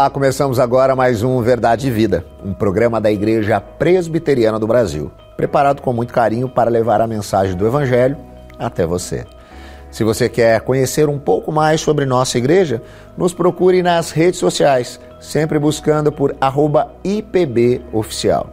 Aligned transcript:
Olá, 0.00 0.08
começamos 0.08 0.58
agora 0.58 0.96
mais 0.96 1.22
um 1.22 1.42
Verdade 1.42 1.88
e 1.88 1.90
Vida, 1.90 2.24
um 2.42 2.54
programa 2.54 2.98
da 2.98 3.12
Igreja 3.12 3.60
Presbiteriana 3.60 4.58
do 4.58 4.66
Brasil, 4.66 5.10
preparado 5.36 5.82
com 5.82 5.92
muito 5.92 6.10
carinho 6.10 6.48
para 6.48 6.70
levar 6.70 7.02
a 7.02 7.06
mensagem 7.06 7.54
do 7.54 7.66
Evangelho 7.66 8.16
até 8.58 8.86
você. 8.86 9.26
Se 9.90 10.02
você 10.02 10.26
quer 10.26 10.62
conhecer 10.62 11.06
um 11.06 11.18
pouco 11.18 11.52
mais 11.52 11.82
sobre 11.82 12.06
nossa 12.06 12.38
igreja, 12.38 12.80
nos 13.14 13.34
procure 13.34 13.82
nas 13.82 14.10
redes 14.10 14.40
sociais, 14.40 14.98
sempre 15.20 15.58
buscando 15.58 16.10
por 16.10 16.34
IPBOficial. 17.04 18.48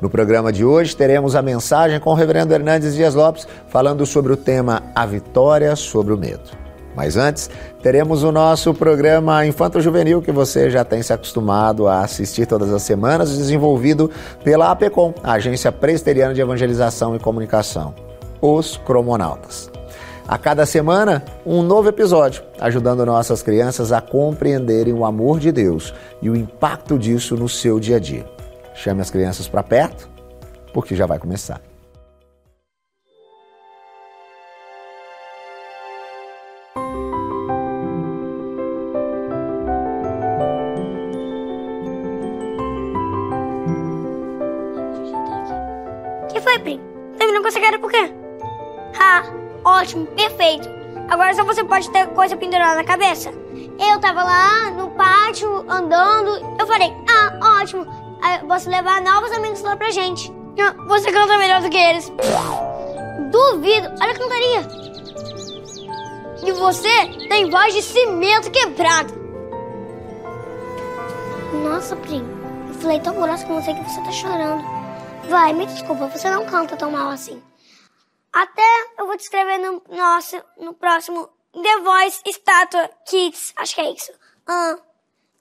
No 0.00 0.10
programa 0.10 0.52
de 0.52 0.64
hoje 0.64 0.96
teremos 0.96 1.36
a 1.36 1.40
mensagem 1.40 2.00
com 2.00 2.10
o 2.10 2.14
reverendo 2.14 2.52
Hernandes 2.52 2.96
Dias 2.96 3.14
Lopes 3.14 3.46
falando 3.68 4.04
sobre 4.04 4.32
o 4.32 4.36
tema 4.36 4.82
A 4.92 5.06
Vitória 5.06 5.76
sobre 5.76 6.12
o 6.12 6.18
Medo. 6.18 6.63
Mas 6.94 7.16
antes, 7.16 7.50
teremos 7.82 8.22
o 8.22 8.30
nosso 8.30 8.72
programa 8.72 9.44
Infanto 9.44 9.80
Juvenil, 9.80 10.22
que 10.22 10.30
você 10.30 10.70
já 10.70 10.84
tem 10.84 11.02
se 11.02 11.12
acostumado 11.12 11.88
a 11.88 12.00
assistir 12.00 12.46
todas 12.46 12.72
as 12.72 12.82
semanas, 12.82 13.36
desenvolvido 13.36 14.10
pela 14.44 14.70
APECOM, 14.70 15.12
Agência 15.22 15.72
Presteriana 15.72 16.34
de 16.34 16.40
Evangelização 16.40 17.16
e 17.16 17.18
Comunicação, 17.18 17.94
os 18.40 18.76
Cromonautas. 18.76 19.70
A 20.26 20.38
cada 20.38 20.64
semana, 20.64 21.22
um 21.44 21.62
novo 21.62 21.88
episódio, 21.88 22.42
ajudando 22.58 23.04
nossas 23.04 23.42
crianças 23.42 23.92
a 23.92 24.00
compreenderem 24.00 24.94
o 24.94 25.04
amor 25.04 25.38
de 25.38 25.52
Deus 25.52 25.92
e 26.22 26.30
o 26.30 26.36
impacto 26.36 26.98
disso 26.98 27.36
no 27.36 27.48
seu 27.48 27.78
dia 27.78 27.96
a 27.96 28.00
dia. 28.00 28.24
Chame 28.74 29.02
as 29.02 29.10
crianças 29.10 29.46
para 29.46 29.62
perto, 29.62 30.08
porque 30.72 30.96
já 30.96 31.04
vai 31.04 31.18
começar. 31.18 31.60
Pode 51.74 51.90
ter 51.90 52.06
coisa 52.14 52.36
pendurada 52.36 52.76
na 52.76 52.84
cabeça. 52.84 53.32
Eu 53.80 53.98
tava 53.98 54.22
lá 54.22 54.70
no 54.70 54.92
pátio 54.92 55.68
andando. 55.68 56.56
Eu 56.56 56.66
falei, 56.68 56.94
ah, 57.10 57.60
ótimo. 57.60 57.84
Eu 58.40 58.46
posso 58.46 58.70
levar 58.70 59.02
novos 59.02 59.32
amigos 59.32 59.60
lá 59.62 59.76
pra 59.76 59.90
gente. 59.90 60.32
Você 60.86 61.10
canta 61.10 61.36
melhor 61.36 61.60
do 61.62 61.68
que 61.68 61.76
eles. 61.76 62.12
Duvido. 63.32 63.88
Olha 64.00 64.12
a 64.12 64.16
cantaria. 64.16 64.60
E 66.46 66.52
você 66.52 67.28
tem 67.28 67.50
voz 67.50 67.74
de 67.74 67.82
cimento 67.82 68.52
quebrado. 68.52 69.12
Nossa, 71.54 71.96
primo. 71.96 72.28
Eu 72.68 72.74
falei 72.74 73.00
tão 73.00 73.20
grosso 73.20 73.46
com 73.46 73.60
você 73.60 73.74
que 73.74 73.82
você 73.82 74.00
tá 74.00 74.12
chorando. 74.12 74.64
Vai, 75.28 75.52
me 75.52 75.66
desculpa, 75.66 76.06
você 76.06 76.30
não 76.30 76.46
canta 76.46 76.76
tão 76.76 76.92
mal 76.92 77.10
assim. 77.10 77.42
Até 78.32 78.62
eu 78.96 79.06
vou 79.06 79.16
te 79.16 79.22
escrever 79.22 79.58
no, 79.58 79.82
nosso, 79.88 80.40
no 80.56 80.72
próximo 80.74 81.28
The 81.54 81.80
Voice 81.82 82.20
Estátua 82.26 82.90
Kids. 83.08 83.52
Acho 83.56 83.76
que 83.76 83.80
é 83.80 83.92
isso. 83.92 84.12
Ah, 84.44 84.76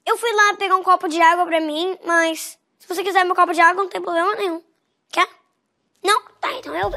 eu 0.05 0.15
fui 0.15 0.31
lá 0.31 0.53
pegar 0.57 0.75
um 0.75 0.83
copo 0.83 1.07
de 1.07 1.19
água 1.19 1.43
pra 1.45 1.59
mim, 1.59 1.97
mas 2.05 2.57
se 2.77 2.87
você 2.87 3.03
quiser 3.03 3.23
meu 3.23 3.35
copo 3.35 3.51
de 3.51 3.59
água, 3.59 3.81
não 3.81 3.89
tem 3.89 3.99
problema 3.99 4.35
nenhum. 4.35 4.61
Quer? 5.11 5.27
Não? 6.03 6.21
Tá, 6.39 6.51
então 6.53 6.75
eu. 6.75 6.89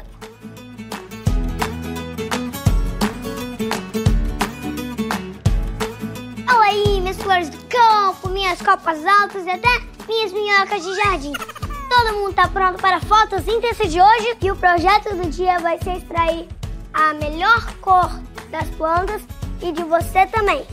Olha 6.47 6.69
aí, 6.69 7.01
minhas 7.01 7.17
flores 7.17 7.49
do 7.49 7.57
campo, 7.65 8.29
minhas 8.29 8.61
copas 8.61 9.03
altas 9.03 9.45
e 9.47 9.49
até 9.49 9.79
minhas 10.07 10.31
minhocas 10.31 10.83
de 10.83 10.95
jardim. 10.95 11.33
Todo 11.33 12.17
mundo 12.17 12.35
tá 12.35 12.47
pronto 12.47 12.79
para 12.79 12.97
a 12.97 13.01
fotossíntese 13.01 13.87
de 13.87 13.99
hoje 13.99 14.37
e 14.41 14.51
o 14.51 14.55
projeto 14.55 15.15
do 15.15 15.27
dia 15.29 15.57
vai 15.59 15.79
ser 15.81 15.97
extrair 15.97 16.56
a 16.97 17.13
melhor 17.13 17.63
cor 17.79 18.09
das 18.49 18.67
plantas 18.71 19.21
e 19.61 19.71
de 19.71 19.83
você 19.83 20.25
também. 20.27 20.65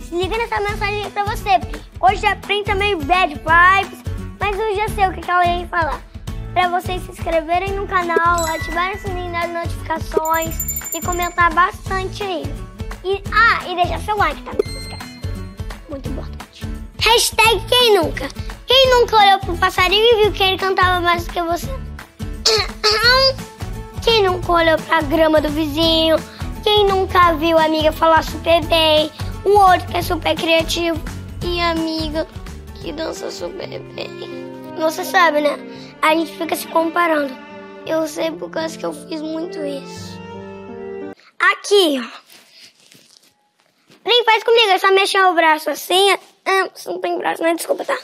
Se 0.00 0.14
liga 0.14 0.38
nessa 0.38 0.58
mensagem 0.60 1.10
pra 1.10 1.24
você. 1.24 1.60
Hoje 2.00 2.26
a 2.26 2.34
Pri 2.36 2.64
tá 2.64 2.74
meio 2.74 2.98
bad 3.04 3.34
vibes, 3.34 4.02
mas 4.40 4.58
eu 4.58 4.74
já 4.74 4.88
sei 4.88 5.06
o 5.06 5.12
que 5.12 5.30
ela 5.30 5.44
ia 5.46 5.66
falar. 5.68 6.00
Pra 6.54 6.68
vocês 6.68 7.02
se 7.02 7.10
inscreverem 7.10 7.72
no 7.72 7.86
canal, 7.86 8.44
ativarem 8.46 8.96
o 8.96 8.98
sininho 8.98 9.32
das 9.32 9.50
notificações 9.50 10.94
e 10.94 11.00
comentar 11.02 11.52
bastante 11.52 12.22
aí. 12.22 12.44
E, 13.04 13.22
ah, 13.32 13.68
e 13.68 13.74
deixar 13.74 14.00
seu 14.00 14.16
like, 14.16 14.40
tá? 14.42 14.52
Não 14.52 14.72
se 14.72 14.78
esquece. 14.78 15.20
Muito 15.90 16.08
importante. 16.08 16.66
Hashtag 17.00 17.66
quem 17.66 17.98
nunca. 17.98 18.28
Quem 18.66 18.90
nunca 18.90 19.16
olhou 19.16 19.38
pro 19.40 19.58
passarinho 19.58 20.02
e 20.02 20.22
viu 20.22 20.32
que 20.32 20.42
ele 20.42 20.58
cantava 20.58 21.00
mais 21.00 21.26
do 21.26 21.32
que 21.32 21.42
você? 21.42 21.68
Quem 24.04 24.22
nunca 24.22 24.52
olhou 24.52 24.76
pra 24.76 25.00
grama 25.00 25.40
do 25.40 25.48
vizinho? 25.48 26.16
Quem 26.62 26.86
nunca 26.86 27.32
viu 27.32 27.56
a 27.56 27.64
amiga 27.64 27.90
falar 27.90 28.22
super 28.22 28.62
bem? 28.66 29.10
O 29.44 29.58
outro 29.58 29.88
que 29.88 29.96
é 29.96 30.02
super 30.02 30.36
criativo 30.36 31.00
e 31.42 31.58
a 31.58 31.70
amiga 31.70 32.26
que 32.74 32.92
dança 32.92 33.30
super 33.30 33.66
bem. 33.66 34.10
Você 34.78 35.04
sabe, 35.04 35.40
né? 35.40 35.56
A 36.02 36.14
gente 36.14 36.36
fica 36.36 36.54
se 36.54 36.66
comparando. 36.68 37.34
Eu 37.86 38.06
sei 38.06 38.30
por 38.30 38.50
causa 38.50 38.76
que 38.76 38.84
eu 38.84 38.92
fiz 38.92 39.22
muito 39.22 39.58
isso. 39.64 40.20
Aqui, 41.38 41.98
ó. 41.98 42.24
Nem 44.04 44.24
faz 44.24 44.44
comigo, 44.44 44.70
é 44.70 44.78
só 44.78 44.90
mexer 44.92 45.24
o 45.24 45.34
braço 45.34 45.70
assim. 45.70 46.10
Ah, 46.44 46.68
você 46.74 46.90
não 46.90 47.00
tem 47.00 47.16
braço, 47.16 47.42
né? 47.42 47.54
Desculpa, 47.54 47.86
tá? 47.86 47.98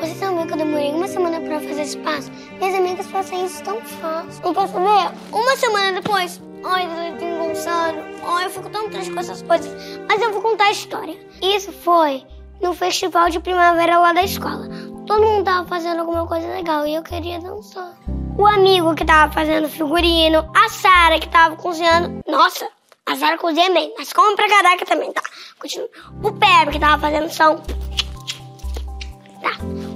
Você 0.00 0.14
sabia 0.14 0.46
que 0.46 0.52
eu 0.52 0.56
demorei 0.56 0.92
uma 0.92 1.08
semana 1.08 1.40
pra 1.40 1.58
fazer 1.60 1.82
esse 1.82 1.98
passo? 1.98 2.30
Minhas 2.58 2.74
amigas 2.74 3.06
fazem 3.06 3.46
isso 3.46 3.62
tão 3.62 3.80
fácil. 3.80 4.42
Não 4.44 4.52
posso 4.52 4.74
ver? 4.74 5.10
Uma 5.32 5.56
semana 5.56 6.00
depois. 6.00 6.40
Ai, 6.64 6.84
eu 6.84 7.18
tô 7.18 7.24
engonçado. 7.24 7.98
Ai, 8.26 8.44
eu 8.46 8.50
fico 8.50 8.68
tão 8.70 8.90
triste 8.90 9.12
com 9.12 9.20
essas 9.20 9.42
coisas. 9.42 9.72
Mas 10.08 10.20
eu 10.20 10.32
vou 10.32 10.42
contar 10.42 10.64
a 10.64 10.70
história. 10.70 11.16
Isso 11.42 11.72
foi 11.72 12.24
no 12.60 12.74
festival 12.74 13.30
de 13.30 13.40
primavera 13.40 13.98
lá 13.98 14.12
da 14.12 14.22
escola. 14.22 14.68
Todo 15.06 15.22
mundo 15.22 15.44
tava 15.44 15.66
fazendo 15.66 16.00
alguma 16.00 16.26
coisa 16.26 16.46
legal 16.48 16.86
e 16.86 16.94
eu 16.94 17.02
queria 17.02 17.38
dançar. 17.38 17.94
O 18.36 18.46
amigo 18.46 18.94
que 18.94 19.04
tava 19.04 19.32
fazendo 19.32 19.68
figurino, 19.68 20.50
a 20.54 20.68
Sara 20.68 21.18
que 21.18 21.28
tava 21.28 21.56
cozinhando. 21.56 22.20
Nossa, 22.26 22.68
a 23.06 23.16
Sara 23.16 23.38
cozinha 23.38 23.72
bem, 23.72 23.94
mas 23.96 24.12
come 24.12 24.36
pra 24.36 24.48
caraca 24.48 24.84
também, 24.84 25.12
tá? 25.12 25.22
Continua. 25.58 25.88
O 26.22 26.32
Pepe 26.32 26.72
que 26.72 26.78
tava 26.78 27.00
fazendo 27.00 27.30
som. 27.30 27.62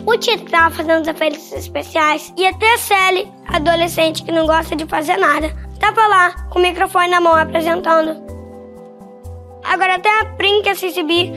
O 0.06 0.16
tava 0.50 0.74
fazendo 0.74 1.02
os 1.02 1.08
efeitos 1.08 1.52
especiais 1.52 2.32
e 2.36 2.46
até 2.46 2.74
a 2.74 2.78
Sally, 2.78 3.32
adolescente 3.46 4.22
que 4.22 4.32
não 4.32 4.46
gosta 4.46 4.74
de 4.74 4.86
fazer 4.86 5.16
nada, 5.16 5.54
tava 5.78 6.06
lá 6.06 6.48
com 6.48 6.58
o 6.58 6.62
microfone 6.62 7.08
na 7.08 7.20
mão 7.20 7.34
apresentando. 7.34 8.22
Agora 9.64 9.96
até 9.96 10.08
a 10.20 10.24
Prim 10.36 10.62
que 10.62 10.70
a 10.70 10.74
CCB 10.74 11.32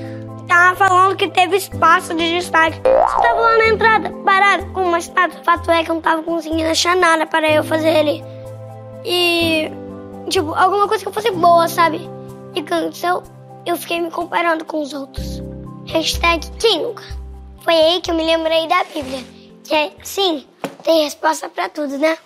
tava 0.47 0.75
falando 0.75 1.16
que 1.16 1.28
teve 1.28 1.57
espaço 1.57 2.13
de 2.13 2.29
destaque. 2.38 2.78
Você 2.78 3.22
tava 3.22 3.41
lá 3.41 3.57
na 3.57 3.68
entrada, 3.68 4.09
parado, 4.25 4.66
com 4.68 4.84
uma 4.84 5.00
estátua. 5.00 5.44
Fato 5.44 5.69
é 5.69 5.84
que 5.84 5.91
eu 5.91 5.95
não 5.95 6.01
tava 6.01 6.24
conseguindo 6.24 6.69
achar 6.69 6.95
nada 6.95 7.25
para 7.25 7.50
eu 7.50 7.63
fazer 7.63 7.97
ali. 7.97 8.24
E. 9.06 9.72
Tipo, 10.30 10.53
alguma 10.53 10.88
coisa 10.88 11.06
que 11.06 11.12
fosse 11.12 11.31
boa, 11.31 11.68
sabe? 11.68 12.09
E 12.56 12.62
o 12.62 12.63
que 12.63 12.74
aconteceu? 12.74 13.24
Eu 13.66 13.75
fiquei 13.77 14.00
me 14.00 14.09
comparando 14.09 14.63
com 14.63 14.81
os 14.81 14.94
outros. 14.94 15.44
Hashtag 15.88 16.50
quem 16.59 16.81
nunca? 16.81 17.04
Foi 17.63 17.74
aí 17.74 18.01
que 18.01 18.12
eu 18.12 18.15
me 18.15 18.25
lembrei 18.25 18.68
da 18.68 18.83
Bíblia, 18.83 19.24
que 19.63 19.74
é, 19.74 19.94
sim, 20.04 20.45
tem 20.83 21.06
resposta 21.06 21.48
para 21.48 21.69
tudo, 21.69 21.98
né? 21.98 22.18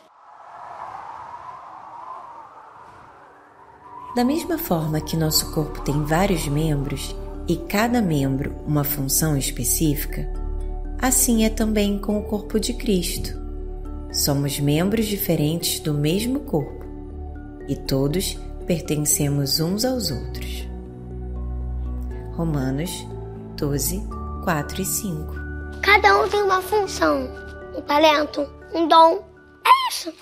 Da 4.16 4.26
mesma 4.26 4.58
forma 4.58 5.00
que 5.00 5.16
nosso 5.16 5.54
corpo 5.54 5.82
tem 5.82 6.04
vários 6.04 6.48
membros 6.48 7.16
e 7.48 7.56
cada 7.56 8.02
membro 8.02 8.56
uma 8.66 8.84
função 8.84 9.38
específica, 9.38 10.28
assim 11.00 11.46
é 11.46 11.52
também 11.52 12.00
com 12.00 12.18
o 12.18 12.24
corpo 12.24 12.60
de 12.60 12.74
Cristo. 12.74 13.40
Somos 14.12 14.60
membros 14.60 15.06
diferentes 15.06 15.80
do 15.80 15.94
mesmo 15.94 16.40
corpo 16.40 16.84
e 17.68 17.76
todos 17.76 18.40
pertencemos 18.66 19.60
uns 19.60 19.86
aos 19.86 20.10
outros. 20.10 20.68
Romanos 22.36 23.08
12, 23.56 24.17
4 24.48 24.82
e 24.82 24.86
5. 24.86 25.34
Cada 25.84 26.20
um 26.20 26.30
tem 26.30 26.42
uma 26.42 26.62
função, 26.62 27.30
um 27.76 27.82
talento, 27.82 28.50
um 28.74 28.88
dom. 28.88 29.22
É 29.66 29.90
isso. 29.90 30.14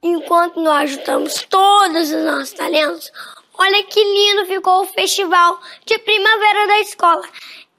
Enquanto 0.00 0.60
nós 0.60 0.92
juntamos 0.92 1.44
todos 1.50 2.08
os 2.12 2.24
nossos 2.24 2.52
talentos, 2.52 3.10
olha 3.54 3.82
que 3.82 4.00
lindo 4.00 4.46
ficou 4.46 4.82
o 4.82 4.86
festival 4.86 5.58
de 5.84 5.98
primavera 5.98 6.68
da 6.68 6.78
escola. 6.78 7.28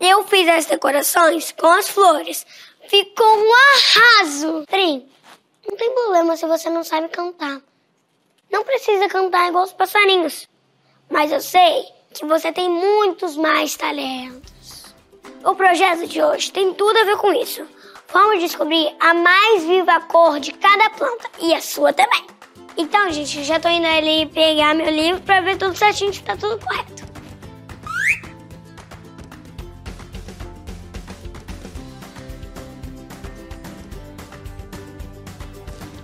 Eu 0.02 0.28
fiz 0.28 0.50
as 0.50 0.66
decorações 0.66 1.54
com 1.54 1.68
as 1.68 1.88
flores. 1.88 2.46
Ficou 2.90 3.38
um 3.38 3.52
arraso. 3.54 4.66
Prim, 4.70 5.10
não 5.66 5.78
tem 5.78 5.96
problema 5.96 6.36
se 6.36 6.46
você 6.46 6.70
não 6.70 6.84
sabe 6.84 7.08
cantar. 7.08 7.62
Não 8.52 8.66
precisa 8.66 9.08
cantar 9.08 9.48
igual 9.48 9.64
os 9.64 9.72
passarinhos. 9.72 10.46
Mas 11.10 11.32
eu 11.32 11.40
sei 11.40 11.86
que 12.14 12.26
você 12.26 12.52
tem 12.52 12.70
muitos 12.70 13.38
mais 13.38 13.78
talentos. 13.78 14.59
O 15.44 15.56
projeto 15.56 16.08
de 16.08 16.22
hoje 16.22 16.52
tem 16.52 16.74
tudo 16.74 16.98
a 16.98 17.04
ver 17.06 17.18
com 17.18 17.34
isso. 17.34 17.66
Vamos 18.12 18.42
descobrir 18.42 18.94
a 19.00 19.14
mais 19.14 19.64
viva 19.64 20.02
cor 20.02 20.40
de 20.40 20.52
cada 20.52 20.90
planta 20.90 21.30
e 21.40 21.54
a 21.54 21.62
sua 21.62 21.94
também. 21.94 22.26
Então, 22.78 23.12
gente, 23.12 23.38
eu 23.38 23.44
já 23.44 23.60
tô 23.60 23.70
indo 23.70 23.86
ali 23.86 24.26
pegar 24.28 24.74
meu 24.74 24.90
livro 24.90 25.22
para 25.22 25.42
ver 25.42 25.58
tudo 25.58 25.76
certinho 25.76 26.14
se 26.14 26.24
tá 26.24 26.36
tudo 26.36 26.58
correto. 26.66 27.06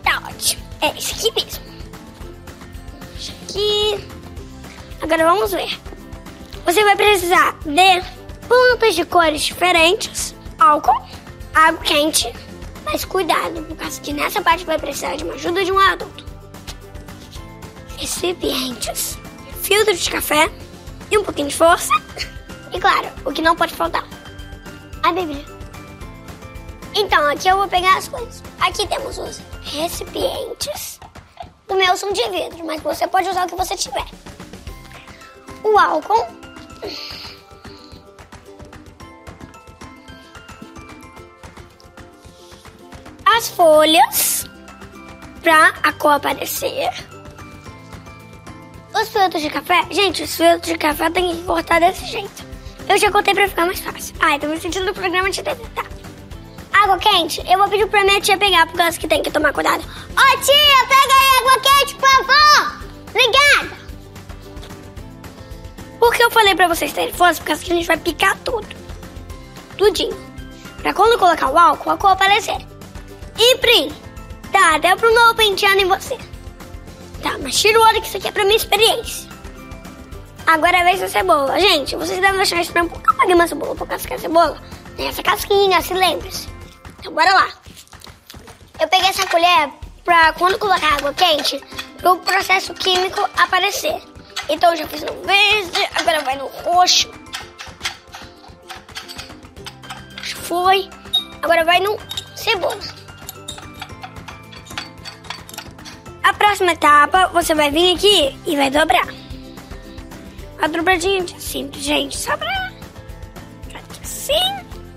Tá 0.04 0.22
ótimo. 0.28 0.64
É 0.82 0.98
esse 0.98 1.14
aqui 1.14 1.32
mesmo. 1.34 1.64
Deixa 3.14 3.34
aqui. 3.44 4.08
Agora 5.02 5.26
vamos 5.26 5.52
ver. 5.52 5.80
Você 6.66 6.84
vai 6.84 6.96
precisar 6.96 7.58
de 7.64 8.15
plantas 8.48 8.96
de 8.96 9.06
cores 9.06 9.44
diferentes, 9.44 10.36
álcool, 10.60 11.02
água 11.54 11.82
quente, 11.82 12.32
mas 12.86 13.04
cuidado, 13.06 13.64
por 13.64 13.78
causa 13.78 14.00
que 14.02 14.14
nessa 14.14 14.42
parte 14.42 14.66
vai 14.66 14.78
precisar 14.78 15.16
de 15.16 15.24
uma 15.24 15.34
ajuda 15.34 15.64
de 15.64 15.72
um 15.72 15.80
adulto. 15.80 16.26
Recipientes, 17.98 19.18
filtro 19.62 19.96
de 19.96 20.10
café 20.10 20.50
e 21.10 21.18
um 21.18 21.24
pouquinho 21.24 21.48
de 21.48 21.56
força. 21.56 21.94
E 22.74 22.80
claro, 22.80 23.08
o 23.26 23.32
que 23.32 23.42
não 23.42 23.56
pode 23.56 23.74
faltar, 23.74 24.06
a 25.04 25.12
Bíblia. 25.12 25.46
Então, 26.94 27.30
aqui 27.30 27.48
eu 27.48 27.58
vou 27.58 27.68
pegar 27.68 27.98
as 27.98 28.08
coisas. 28.08 28.42
Aqui 28.60 28.88
temos 28.88 29.18
os 29.18 29.42
recipientes. 29.64 31.00
O 31.68 31.74
meu 31.74 31.98
são 31.98 32.14
de 32.14 32.30
vidro, 32.30 32.66
mas 32.66 32.82
você 32.82 33.06
pode 33.06 33.28
usar 33.28 33.46
o 33.46 33.50
que 33.50 33.56
você 33.56 33.76
tiver. 33.76 34.06
O 35.64 35.78
álcool. 35.78 36.45
As 43.36 43.50
folhas 43.50 44.46
para 45.44 45.74
a 45.84 45.92
cor 45.92 46.14
aparecer. 46.14 46.90
Os 48.94 49.10
filtros 49.10 49.42
de 49.42 49.50
café. 49.50 49.86
Gente, 49.92 50.24
os 50.24 50.38
filtros 50.38 50.72
de 50.72 50.78
café 50.78 51.10
tem 51.10 51.36
que 51.36 51.44
cortar 51.44 51.82
desse 51.82 52.06
jeito. 52.06 52.46
Eu 52.88 52.98
já 52.98 53.12
cortei 53.12 53.34
pra 53.34 53.50
ficar 53.50 53.66
mais 53.66 53.82
fácil. 53.82 54.16
Ai, 54.22 54.40
tô 54.40 54.48
me 54.48 54.58
sentindo 54.58 54.86
no 54.86 54.94
programa 54.94 55.30
de 55.30 55.44
TV. 55.44 55.62
Tá. 55.76 55.84
Água 56.82 56.98
quente, 56.98 57.44
eu 57.52 57.58
vou 57.60 57.68
pedir 57.68 57.88
pra 57.88 58.06
minha 58.06 58.22
tia 58.22 58.38
pegar, 58.38 58.68
por 58.68 58.78
causa 58.78 58.98
que 58.98 59.08
tem 59.08 59.22
que 59.22 59.30
tomar 59.30 59.52
cuidado. 59.52 59.84
Ô 59.84 60.38
tia, 60.38 60.88
pega 60.88 61.14
aí 61.14 61.40
água 61.40 61.60
quente, 61.60 61.96
por 61.96 62.10
favor! 62.10 62.84
Obrigada! 63.10 63.78
Por 66.00 66.14
que 66.14 66.24
eu 66.24 66.32
falei 66.32 66.56
pra 66.56 66.70
vocês 66.70 66.94
terem 66.94 67.14
força? 67.14 67.42
Por 67.42 67.48
causa 67.48 67.66
que 67.66 67.72
a 67.74 67.76
gente 67.76 67.88
vai 67.88 67.98
picar 67.98 68.38
tudo. 68.46 68.68
Tudinho. 69.78 70.16
Pra 70.82 70.94
quando 70.94 71.20
colocar 71.20 71.50
o 71.50 71.58
álcool, 71.58 71.92
a 71.92 71.98
cor 71.98 72.12
aparecer. 72.12 72.75
E 73.38 73.58
Prim, 73.58 73.92
tá 74.52 74.76
até 74.76 74.96
pro 74.96 75.14
novo 75.14 75.36
penteando 75.36 75.82
em 75.82 75.88
você. 75.88 76.18
Tá, 77.22 77.38
mas 77.42 77.60
tira 77.60 77.80
o 77.80 77.84
olho 77.84 78.02
que 78.02 78.08
isso 78.08 78.18
aqui 78.18 78.28
é 78.28 78.32
pra 78.32 78.46
minha 78.46 78.58
experiência. 78.58 79.30
Agora 80.48 80.80
a 80.80 80.84
vez 80.84 81.00
da 81.00 81.08
cebola. 81.08 81.60
Gente, 81.60 81.96
vocês 81.96 82.22
devem 82.22 82.40
achar 82.40 82.62
estranho. 82.62 82.90
Por 82.90 83.02
que 83.02 83.10
eu 83.10 83.16
paguei 83.16 83.34
uma 83.34 83.48
cebola? 83.48 83.76
Por 83.76 83.88
que 83.88 84.14
a 84.14 84.20
cebola 84.20 84.62
tem 84.96 85.08
essa 85.08 85.24
casquinha, 85.24 85.82
se 85.82 85.94
lembre-se. 85.94 86.48
Então, 87.00 87.14
bora 87.14 87.34
lá. 87.34 87.50
Eu 88.80 88.88
peguei 88.88 89.10
essa 89.10 89.26
colher 89.28 89.70
pra 90.04 90.34
quando 90.34 90.60
colocar 90.60 90.94
água 90.94 91.14
quente, 91.14 91.60
pro 91.98 92.18
processo 92.18 92.74
químico 92.74 93.28
aparecer. 93.38 94.02
Então, 94.48 94.76
já 94.76 94.88
fiz 94.88 95.02
no 95.02 95.14
verde, 95.24 95.90
agora 95.96 96.22
vai 96.22 96.38
no 96.38 96.48
roxo. 96.48 97.10
Foi. 100.44 100.88
Agora 101.42 101.66
vai 101.66 101.80
no 101.80 101.98
cebola. 102.36 102.78
A 106.26 106.34
próxima 106.34 106.72
etapa, 106.72 107.28
você 107.28 107.54
vai 107.54 107.70
vir 107.70 107.96
aqui 107.96 108.36
e 108.48 108.56
vai 108.56 108.72
dobrar. 108.72 109.08
A 110.60 110.68
dobradinha 110.68 111.24
de 111.24 111.40
simples, 111.40 111.84
gente, 111.84 112.18
só 112.18 112.36
pra... 112.36 112.72
Assim, 114.02 114.34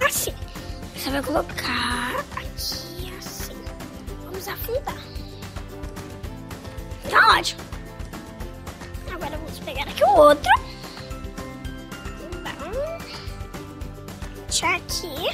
assim. 0.06 0.32
Você 0.96 1.10
vai 1.10 1.22
colocar 1.22 2.25
aqui, 2.34 3.12
assim. 3.19 3.54
Vamos 4.25 4.48
afundar. 4.48 4.96
Tá 7.10 7.36
ótimo. 7.38 7.60
Agora 9.12 9.36
vamos 9.36 9.58
pegar 9.58 9.82
aqui 9.82 10.04
o 10.04 10.16
outro. 10.16 10.50
Deixar 14.46 14.76
aqui. 14.76 15.28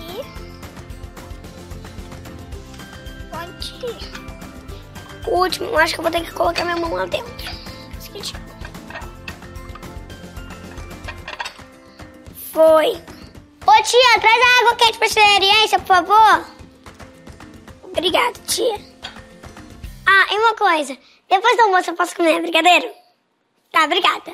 E... 0.00 0.24
Pode 3.30 3.86
ir. 3.86 4.27
O 5.30 5.40
último, 5.40 5.76
acho 5.76 5.94
que 5.94 6.00
eu 6.00 6.02
vou 6.02 6.10
ter 6.10 6.24
que 6.24 6.32
colocar 6.32 6.64
minha 6.64 6.76
mão 6.76 6.94
lá 6.94 7.04
dentro. 7.04 7.28
Seguinte. 8.00 8.34
Foi. 12.50 12.92
Ô 13.66 13.82
tia, 13.82 14.20
traz 14.20 14.42
a 14.42 14.60
água 14.60 14.76
quente 14.76 14.98
pra 14.98 15.06
experiência, 15.06 15.78
por 15.80 15.86
favor. 15.86 16.44
Obrigada, 17.84 18.32
tia. 18.46 18.80
Ah, 20.06 20.34
e 20.34 20.38
uma 20.38 20.54
coisa. 20.54 20.96
Depois 21.28 21.56
do 21.56 21.62
almoço 21.64 21.90
eu 21.90 21.94
posso 21.94 22.16
comer 22.16 22.40
brigadeiro? 22.40 22.90
Tá, 23.70 23.84
obrigada. 23.84 24.32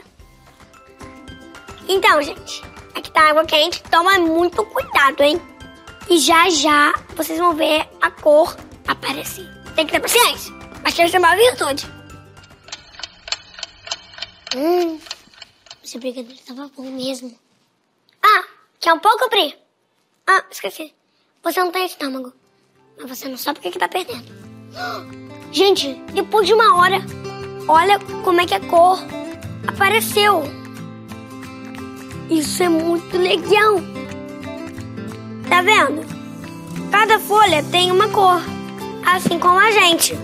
Então, 1.89 2.23
gente, 2.23 2.63
aqui 2.95 3.11
tá 3.11 3.31
água 3.31 3.45
quente. 3.45 3.83
Toma 3.91 4.17
muito 4.21 4.65
cuidado, 4.67 5.23
hein? 5.23 5.43
E 6.09 6.19
já 6.19 6.49
já 6.51 6.95
vocês 7.17 7.39
vão 7.39 7.53
ver 7.53 7.89
a 8.01 8.13
cor 8.13 8.57
aparecer. 8.87 9.49
Tem 9.75 9.87
que 9.87 9.93
ter 9.93 10.01
paciência. 10.01 10.54
Mas 10.85 10.95
tem 10.95 11.19
uma 11.19 11.35
virtude. 11.35 11.91
Hum, 14.55 15.01
esse 15.83 15.99
brigadeiro 15.99 16.41
tava 16.47 16.71
bom 16.77 16.91
mesmo. 16.91 17.35
Ah, 18.23 18.45
quer 18.79 18.93
um 18.93 18.99
pouco, 18.99 19.29
Pri? 19.31 19.57
Ah, 20.27 20.45
esqueci. 20.51 20.95
Você 21.43 21.61
não 21.61 21.73
tem 21.73 21.87
estômago. 21.87 22.33
Mas 23.01 23.19
você 23.19 23.29
não 23.29 23.37
sabe 23.39 23.59
o 23.59 23.63
que, 23.63 23.71
que 23.71 23.79
tá 23.79 23.89
perdendo. 23.89 24.25
Gente, 25.51 25.95
depois 26.13 26.47
de 26.47 26.53
uma 26.53 26.77
hora, 26.77 26.99
olha 27.67 27.99
como 28.23 28.41
é 28.41 28.47
que 28.47 28.55
a 28.55 28.61
cor 28.61 28.99
apareceu. 29.67 30.43
Isso 32.31 32.63
é 32.63 32.69
muito 32.69 33.17
legal. 33.17 33.77
Tá 35.49 35.63
vendo? 35.63 36.03
Cada 36.91 37.19
folha 37.19 37.63
tem 37.71 37.91
uma 37.91 38.09
cor, 38.09 38.41
assim 39.07 39.39
como 39.39 39.59
a 39.59 39.71
gente. 39.71 40.15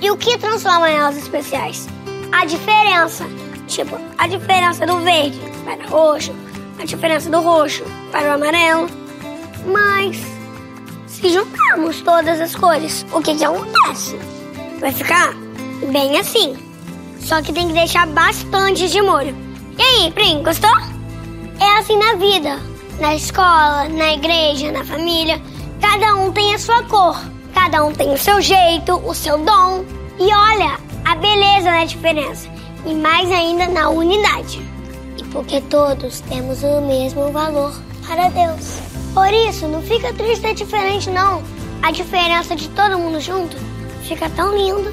E 0.00 0.10
o 0.10 0.16
que 0.16 0.38
transforma 0.38 0.88
elas 0.88 1.16
especiais? 1.16 1.86
A 2.32 2.44
diferença. 2.44 3.26
Tipo, 3.66 3.98
a 4.16 4.26
diferença 4.26 4.86
do 4.86 4.98
verde 4.98 5.38
para 5.64 5.86
o 5.86 5.90
roxo, 5.90 6.34
a 6.78 6.84
diferença 6.84 7.30
do 7.30 7.40
roxo 7.40 7.84
para 8.10 8.30
o 8.30 8.34
amarelo. 8.34 8.88
Mas 9.66 10.16
se 11.06 11.28
juntarmos 11.28 12.00
todas 12.00 12.40
as 12.40 12.54
cores, 12.56 13.04
o 13.12 13.20
que 13.20 13.34
que 13.34 13.44
acontece? 13.44 14.18
Vai 14.80 14.90
ficar 14.90 15.34
bem 15.92 16.18
assim. 16.18 16.56
Só 17.20 17.42
que 17.42 17.52
tem 17.52 17.68
que 17.68 17.74
deixar 17.74 18.06
bastante 18.06 18.88
de 18.88 19.02
molho. 19.02 19.36
E 19.78 19.82
aí, 19.82 20.12
Prim, 20.12 20.42
gostou? 20.42 20.74
É 21.60 21.78
assim 21.78 21.98
na 21.98 22.14
vida. 22.14 22.58
Na 22.98 23.14
escola, 23.14 23.88
na 23.88 24.14
igreja, 24.14 24.72
na 24.72 24.84
família. 24.84 25.40
Cada 25.80 26.14
um 26.16 26.32
tem 26.32 26.54
a 26.54 26.58
sua 26.58 26.82
cor. 26.84 27.16
Cada 27.54 27.84
um 27.84 27.92
tem 27.92 28.12
o 28.12 28.18
seu 28.18 28.40
jeito, 28.40 28.94
o 29.06 29.14
seu 29.14 29.38
dom. 29.38 29.84
E 30.18 30.32
olha 30.32 30.78
a 31.04 31.14
beleza 31.16 31.70
da 31.70 31.84
diferença. 31.84 32.48
E 32.86 32.94
mais 32.94 33.30
ainda 33.30 33.66
na 33.68 33.88
unidade. 33.88 34.62
E 35.18 35.24
porque 35.24 35.60
todos 35.62 36.20
temos 36.22 36.62
o 36.62 36.80
mesmo 36.82 37.30
valor 37.32 37.74
para 38.06 38.28
Deus. 38.30 38.80
Por 39.14 39.32
isso, 39.32 39.66
não 39.66 39.82
fica 39.82 40.12
triste 40.12 40.42
ser 40.42 40.54
diferente, 40.54 41.10
não. 41.10 41.42
A 41.82 41.90
diferença 41.90 42.54
de 42.54 42.68
todo 42.70 42.98
mundo 42.98 43.20
junto 43.20 43.56
fica 44.04 44.28
tão 44.30 44.56
lindo. 44.56 44.92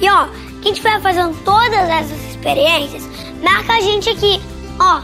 E 0.00 0.08
ó, 0.08 0.28
quem 0.62 0.72
estiver 0.72 1.00
fazendo 1.00 1.36
todas 1.44 1.88
essas 1.88 2.20
experiências, 2.30 3.02
marca 3.42 3.74
a 3.74 3.80
gente 3.80 4.10
aqui. 4.10 4.40
Ó, 4.78 5.00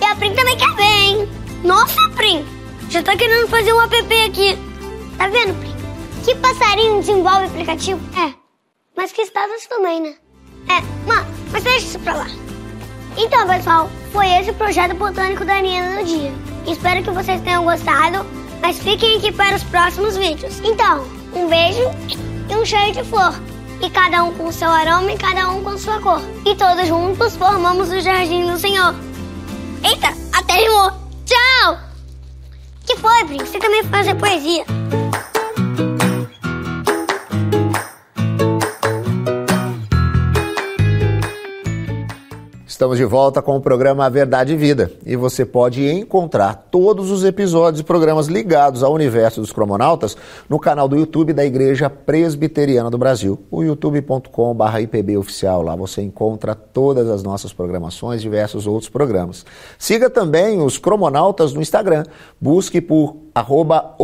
e 0.00 0.04
a 0.04 0.16
Prim 0.16 0.34
também 0.34 0.56
quer 0.56 0.74
ver, 0.74 0.82
hein? 0.82 1.28
Nossa, 1.62 2.00
Prim, 2.16 2.44
já 2.90 3.02
tá 3.02 3.16
querendo 3.16 3.48
fazer 3.48 3.72
um 3.72 3.80
app 3.80 3.96
aqui. 3.96 4.58
Tá 5.16 5.28
vendo, 5.28 5.54
Prim? 5.60 5.73
Que 6.24 6.34
passarinho 6.36 7.00
desenvolve 7.00 7.46
aplicativo? 7.46 8.00
É, 8.18 8.32
mas 8.96 9.12
que 9.12 9.22
estados 9.22 9.66
também, 9.66 10.00
né? 10.00 10.14
É, 10.68 10.80
mano, 11.06 11.26
mas 11.52 11.62
deixa 11.62 11.86
isso 11.86 11.98
pra 12.00 12.14
lá. 12.14 12.26
Então, 13.16 13.46
pessoal, 13.46 13.90
foi 14.12 14.28
esse 14.28 14.50
o 14.50 14.54
projeto 14.54 14.94
botânico 14.94 15.44
da 15.44 15.58
Aniana 15.58 16.00
no 16.00 16.04
dia. 16.06 16.32
Espero 16.66 17.02
que 17.02 17.10
vocês 17.10 17.40
tenham 17.42 17.64
gostado, 17.64 18.26
mas 18.60 18.78
fiquem 18.78 19.18
aqui 19.18 19.30
para 19.32 19.54
os 19.54 19.62
próximos 19.64 20.16
vídeos. 20.16 20.60
Então, 20.64 21.06
um 21.34 21.46
beijo 21.46 21.82
e 22.50 22.54
um 22.54 22.64
cheiro 22.64 22.92
de 22.92 23.04
flor. 23.04 23.34
e 23.82 23.90
cada 23.90 24.24
um 24.24 24.32
com 24.34 24.50
seu 24.50 24.70
aroma 24.70 25.12
e 25.12 25.18
cada 25.18 25.50
um 25.50 25.62
com 25.62 25.76
sua 25.76 26.00
cor. 26.00 26.22
E 26.46 26.54
todos 26.54 26.88
juntos 26.88 27.36
formamos 27.36 27.90
o 27.90 28.00
jardim 28.00 28.50
do 28.50 28.58
Senhor. 28.58 28.94
Eita, 29.82 30.08
até 30.32 30.54
rimou. 30.54 30.90
Tchau! 31.26 31.78
Que 32.86 32.96
foi, 32.96 33.24
Pri? 33.26 33.38
Você 33.38 33.58
também 33.58 33.84
fazer 33.84 34.14
poesia. 34.14 34.64
Estamos 42.84 42.98
de 42.98 43.04
volta 43.06 43.40
com 43.40 43.56
o 43.56 43.62
programa 43.62 44.10
Verdade 44.10 44.52
e 44.52 44.56
Vida 44.58 44.92
e 45.06 45.16
você 45.16 45.46
pode 45.46 45.90
encontrar 45.90 46.68
todos 46.70 47.10
os 47.10 47.24
episódios 47.24 47.80
e 47.80 47.82
programas 47.82 48.26
ligados 48.26 48.82
ao 48.82 48.92
universo 48.92 49.40
dos 49.40 49.50
cromonautas 49.50 50.14
no 50.50 50.58
canal 50.58 50.86
do 50.86 50.94
YouTube 50.94 51.32
da 51.32 51.46
Igreja 51.46 51.88
Presbiteriana 51.88 52.90
do 52.90 52.98
Brasil, 52.98 53.42
o 53.50 53.62
youtube.com.br 53.62 54.80
IPBOficial. 54.82 55.62
Lá 55.62 55.74
você 55.74 56.02
encontra 56.02 56.54
todas 56.54 57.08
as 57.08 57.22
nossas 57.22 57.54
programações, 57.54 58.20
diversos 58.20 58.66
outros 58.66 58.90
programas. 58.90 59.46
Siga 59.78 60.10
também 60.10 60.60
os 60.60 60.76
cromonautas 60.76 61.54
no 61.54 61.62
Instagram, 61.62 62.04
busque 62.38 62.82
por 62.82 63.16
arroba. 63.34 63.96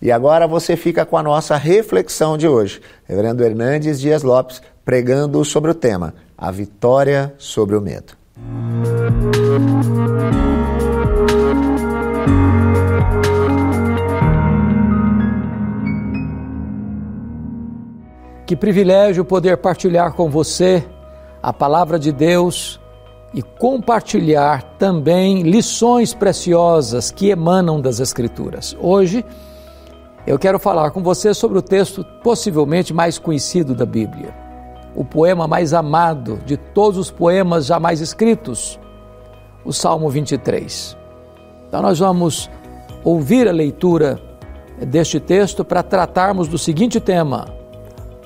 E 0.00 0.12
agora 0.12 0.46
você 0.46 0.76
fica 0.76 1.04
com 1.04 1.16
a 1.16 1.24
nossa 1.24 1.56
reflexão 1.56 2.38
de 2.38 2.46
hoje. 2.46 2.80
Reverendo 3.04 3.42
Hernandes 3.42 3.98
Dias 3.98 4.22
Lopes 4.22 4.62
pregando 4.84 5.44
sobre 5.44 5.72
o 5.72 5.74
tema 5.74 6.14
A 6.40 6.52
Vitória 6.52 7.34
sobre 7.36 7.74
o 7.74 7.80
Medo. 7.80 8.12
Que 18.46 18.54
privilégio 18.54 19.24
poder 19.24 19.56
partilhar 19.56 20.12
com 20.12 20.30
você 20.30 20.86
a 21.42 21.52
palavra 21.52 21.98
de 21.98 22.12
Deus 22.12 22.80
e 23.34 23.42
compartilhar 23.42 24.62
também 24.78 25.42
lições 25.42 26.14
preciosas 26.14 27.10
que 27.10 27.30
emanam 27.30 27.80
das 27.80 27.98
Escrituras. 27.98 28.76
Hoje, 28.80 29.24
eu 30.24 30.38
quero 30.38 30.60
falar 30.60 30.92
com 30.92 31.02
você 31.02 31.34
sobre 31.34 31.58
o 31.58 31.62
texto 31.62 32.04
possivelmente 32.22 32.94
mais 32.94 33.18
conhecido 33.18 33.74
da 33.74 33.84
Bíblia 33.84 34.47
o 34.94 35.04
poema 35.04 35.46
mais 35.46 35.72
amado 35.72 36.38
de 36.44 36.56
todos 36.56 36.98
os 36.98 37.10
poemas 37.10 37.66
jamais 37.66 38.00
escritos, 38.00 38.78
o 39.64 39.72
Salmo 39.72 40.08
23. 40.08 40.96
Então, 41.68 41.82
nós 41.82 41.98
vamos 41.98 42.50
ouvir 43.04 43.46
a 43.48 43.52
leitura 43.52 44.20
deste 44.86 45.20
texto 45.20 45.64
para 45.64 45.82
tratarmos 45.82 46.48
do 46.48 46.58
seguinte 46.58 47.00
tema: 47.00 47.46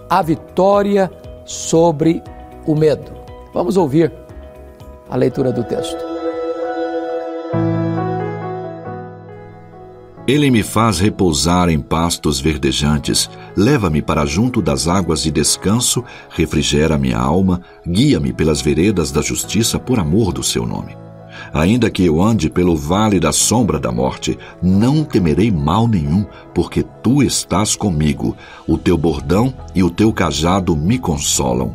a 0.08 0.22
vitória 0.22 1.10
sobre 1.44 2.22
o 2.66 2.74
medo. 2.74 3.12
Vamos 3.52 3.76
ouvir 3.76 4.12
a 5.10 5.16
leitura 5.16 5.52
do 5.52 5.64
texto. 5.64 6.11
Ele 10.26 10.52
me 10.52 10.62
faz 10.62 11.00
repousar 11.00 11.68
em 11.68 11.80
pastos 11.80 12.38
verdejantes, 12.38 13.28
leva-me 13.56 14.00
para 14.00 14.24
junto 14.24 14.62
das 14.62 14.86
águas 14.86 15.24
de 15.24 15.32
descanso, 15.32 16.04
refrigera 16.30 16.96
minha 16.96 17.18
alma, 17.18 17.60
guia-me 17.84 18.32
pelas 18.32 18.60
veredas 18.60 19.10
da 19.10 19.20
justiça 19.20 19.80
por 19.80 19.98
amor 19.98 20.32
do 20.32 20.40
seu 20.40 20.64
nome. 20.64 20.96
Ainda 21.52 21.90
que 21.90 22.04
eu 22.04 22.22
ande 22.22 22.48
pelo 22.48 22.76
vale 22.76 23.18
da 23.18 23.32
sombra 23.32 23.80
da 23.80 23.90
morte, 23.90 24.38
não 24.62 25.02
temerei 25.02 25.50
mal 25.50 25.88
nenhum, 25.88 26.24
porque 26.54 26.84
tu 27.02 27.20
estás 27.20 27.74
comigo, 27.74 28.36
o 28.64 28.78
teu 28.78 28.96
bordão 28.96 29.52
e 29.74 29.82
o 29.82 29.90
teu 29.90 30.12
cajado 30.12 30.76
me 30.76 31.00
consolam. 31.00 31.74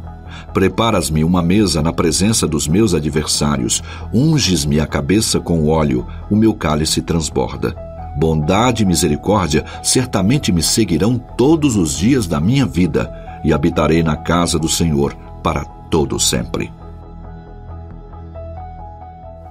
Preparas-me 0.54 1.22
uma 1.22 1.42
mesa 1.42 1.82
na 1.82 1.92
presença 1.92 2.48
dos 2.48 2.66
meus 2.66 2.94
adversários, 2.94 3.84
unges-me 4.14 4.80
a 4.80 4.88
cabeça 4.88 5.38
com 5.38 5.68
óleo, 5.68 6.08
o 6.30 6.36
meu 6.36 6.54
cálice 6.54 7.02
transborda 7.02 7.87
bondade 8.18 8.84
e 8.84 8.86
misericórdia 8.86 9.64
certamente 9.84 10.52
me 10.52 10.64
seguirão 10.64 11.20
todos 11.20 11.76
os 11.76 11.96
dias 11.96 12.26
da 12.26 12.40
minha 12.40 12.66
vida 12.66 13.14
e 13.44 13.54
habitarei 13.54 14.02
na 14.02 14.18
casa 14.18 14.58
do 14.58 14.68
Senhor 14.68 15.16
para 15.44 15.64
todo 15.64 16.20
sempre. 16.20 16.72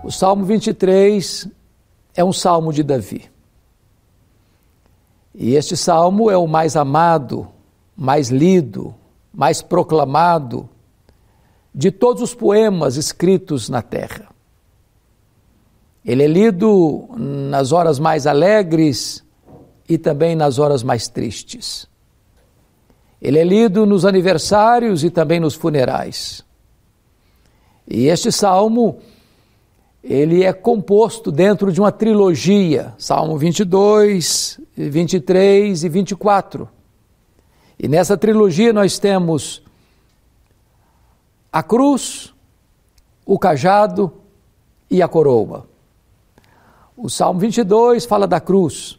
O 0.03 0.11
Salmo 0.11 0.45
23 0.45 1.49
é 2.15 2.25
um 2.25 2.33
salmo 2.33 2.73
de 2.73 2.83
Davi. 2.83 3.25
E 5.35 5.55
este 5.55 5.77
salmo 5.77 6.31
é 6.31 6.37
o 6.37 6.47
mais 6.47 6.77
amado, 6.77 7.49
mais 7.97 8.31
lido, 8.31 8.95
mais 9.33 9.63
proclamado 9.63 10.69
de 11.75 11.91
todos 11.91 12.23
os 12.23 12.35
poemas 12.35 12.97
escritos 12.97 13.69
na 13.69 13.83
terra. 13.83 14.36
Ele 16.07 16.23
é 16.23 16.29
lido 16.29 17.09
nas 17.19 17.73
horas 17.73 17.99
mais 17.99 18.29
alegres 18.29 19.25
e 19.89 19.99
também 19.99 20.37
nas 20.37 20.61
horas 20.61 20.85
mais 20.85 21.09
tristes. 21.09 21.89
Ele 23.21 23.41
é 23.41 23.45
lido 23.45 23.85
nos 23.85 24.05
aniversários 24.05 25.03
e 25.03 25.11
também 25.11 25.41
nos 25.41 25.55
funerais. 25.55 26.45
E 27.89 28.07
este 28.07 28.31
salmo, 28.31 28.99
ele 30.03 30.45
é 30.45 30.53
composto 30.53 31.33
dentro 31.33 31.73
de 31.73 31.81
uma 31.81 31.91
trilogia, 31.91 32.95
Salmo 32.97 33.37
22, 33.37 34.61
23 34.77 35.83
e 35.83 35.89
24. 35.89 36.69
E 37.81 37.89
nessa 37.89 38.17
trilogia 38.17 38.73
nós 38.73 38.97
temos 39.01 39.61
a 41.53 41.65
cruz, 41.65 42.33
o 43.25 43.37
cajado 43.41 44.13
e 44.89 45.03
a 45.03 45.09
coroa. 45.09 45.76
O 46.97 47.11
Salmo 47.11 47.39
22 47.39 48.07
fala 48.07 48.27
da 48.27 48.41
cruz, 48.41 48.99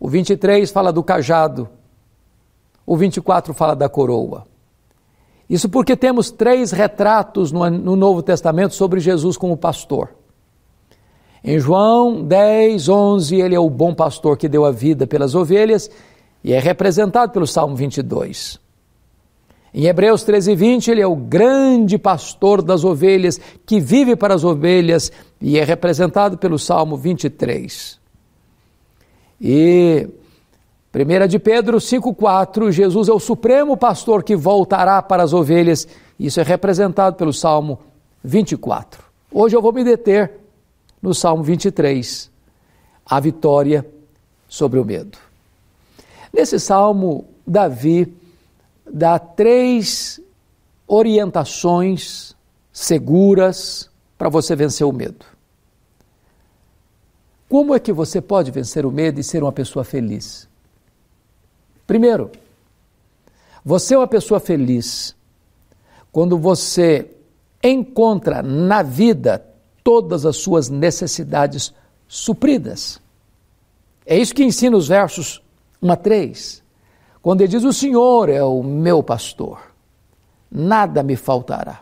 o 0.00 0.08
23 0.08 0.70
fala 0.70 0.90
do 0.90 1.02
cajado, 1.02 1.68
o 2.86 2.96
24 2.96 3.52
fala 3.52 3.76
da 3.76 3.88
coroa. 3.88 4.44
Isso 5.48 5.68
porque 5.68 5.94
temos 5.94 6.30
três 6.30 6.72
retratos 6.72 7.52
no, 7.52 7.68
no 7.68 7.94
Novo 7.94 8.22
Testamento 8.22 8.74
sobre 8.74 9.00
Jesus 9.00 9.36
como 9.36 9.56
pastor. 9.56 10.14
Em 11.44 11.58
João 11.60 12.24
10, 12.24 12.88
11, 12.88 13.36
ele 13.36 13.54
é 13.54 13.60
o 13.60 13.70
bom 13.70 13.94
pastor 13.94 14.36
que 14.36 14.48
deu 14.48 14.64
a 14.64 14.72
vida 14.72 15.06
pelas 15.06 15.34
ovelhas 15.34 15.90
e 16.42 16.52
é 16.52 16.58
representado 16.58 17.32
pelo 17.32 17.46
Salmo 17.46 17.76
22. 17.76 18.58
Em 19.76 19.84
Hebreus 19.84 20.22
13, 20.22 20.54
20, 20.54 20.90
ele 20.90 21.02
é 21.02 21.06
o 21.06 21.14
grande 21.14 21.98
pastor 21.98 22.62
das 22.62 22.82
ovelhas, 22.82 23.38
que 23.66 23.78
vive 23.78 24.16
para 24.16 24.32
as 24.32 24.42
ovelhas 24.42 25.12
e 25.38 25.58
é 25.58 25.64
representado 25.64 26.38
pelo 26.38 26.58
Salmo 26.58 26.96
23. 26.96 28.00
E 29.38 30.08
1 30.94 31.28
de 31.28 31.38
Pedro 31.38 31.76
5,4, 31.76 32.72
Jesus 32.72 33.06
é 33.10 33.12
o 33.12 33.20
supremo 33.20 33.76
pastor 33.76 34.22
que 34.22 34.34
voltará 34.34 35.02
para 35.02 35.22
as 35.22 35.34
ovelhas, 35.34 35.86
isso 36.18 36.40
é 36.40 36.42
representado 36.42 37.16
pelo 37.16 37.34
Salmo 37.34 37.78
24. 38.24 39.04
Hoje 39.30 39.54
eu 39.54 39.60
vou 39.60 39.74
me 39.74 39.84
deter 39.84 40.40
no 41.02 41.12
Salmo 41.12 41.42
23, 41.42 42.30
a 43.04 43.20
vitória 43.20 43.86
sobre 44.48 44.80
o 44.80 44.86
medo. 44.86 45.18
Nesse 46.32 46.58
salmo, 46.58 47.26
Davi 47.46 48.10
dá 48.92 49.18
três 49.18 50.20
orientações 50.86 52.34
seguras 52.72 53.90
para 54.16 54.28
você 54.28 54.54
vencer 54.54 54.86
o 54.86 54.92
medo. 54.92 55.24
Como 57.48 57.74
é 57.74 57.78
que 57.78 57.92
você 57.92 58.20
pode 58.20 58.50
vencer 58.50 58.84
o 58.84 58.90
medo 58.90 59.20
e 59.20 59.24
ser 59.24 59.42
uma 59.42 59.52
pessoa 59.52 59.84
feliz? 59.84 60.48
Primeiro, 61.86 62.30
você 63.64 63.94
é 63.94 63.98
uma 63.98 64.06
pessoa 64.06 64.40
feliz 64.40 65.14
quando 66.10 66.38
você 66.38 67.10
encontra 67.62 68.42
na 68.42 68.82
vida 68.82 69.44
todas 69.82 70.26
as 70.26 70.36
suas 70.36 70.68
necessidades 70.68 71.72
supridas. 72.08 73.00
É 74.04 74.18
isso 74.18 74.34
que 74.34 74.44
ensina 74.44 74.76
os 74.76 74.88
versos 74.88 75.42
1 75.82 75.92
a 75.92 75.96
3. 75.96 76.65
Quando 77.26 77.40
ele 77.40 77.48
diz: 77.48 77.64
O 77.64 77.72
Senhor 77.72 78.28
é 78.28 78.40
o 78.40 78.62
meu 78.62 79.02
pastor, 79.02 79.58
nada 80.48 81.02
me 81.02 81.16
faltará. 81.16 81.80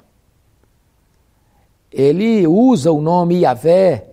Ele 1.93 2.47
usa 2.47 2.91
o 2.91 3.03
nome 3.03 3.41
Yahvé, 3.41 4.09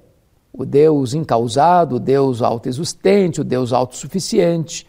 o 0.52 0.66
Deus 0.66 1.14
incausado, 1.14 1.96
o 1.96 2.00
Deus 2.02 2.42
autoexistente, 2.42 3.40
o 3.40 3.46
Deus 3.46 3.72
autossuficiente, 3.72 4.86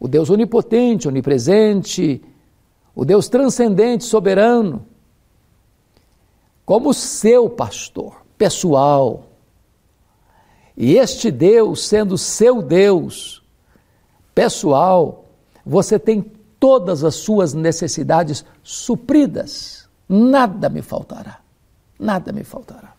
o 0.00 0.08
Deus 0.08 0.30
onipotente, 0.30 1.06
onipresente, 1.06 2.24
o 2.94 3.04
Deus 3.04 3.28
transcendente, 3.28 4.04
soberano, 4.04 4.86
como 6.64 6.94
seu 6.94 7.50
pastor 7.50 8.22
pessoal. 8.38 9.24
E 10.74 10.96
este 10.96 11.30
Deus, 11.30 11.86
sendo 11.86 12.16
seu 12.16 12.62
Deus 12.62 13.42
pessoal, 14.34 15.23
você 15.64 15.98
tem 15.98 16.24
todas 16.58 17.04
as 17.04 17.14
suas 17.14 17.54
necessidades 17.54 18.44
supridas. 18.62 19.88
Nada 20.08 20.68
me 20.68 20.82
faltará. 20.82 21.40
Nada 21.98 22.32
me 22.32 22.44
faltará. 22.44 22.94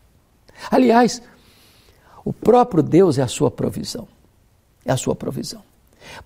Aliás, 0.72 1.22
o 2.24 2.34
próprio 2.34 2.81
Deus 2.81 3.17
é 3.17 3.22
a 3.22 3.27
sua 3.27 3.51
provisão. 3.51 4.07
É 4.86 4.91
a 4.91 4.98
sua 4.98 5.15
provisão. 5.15 5.62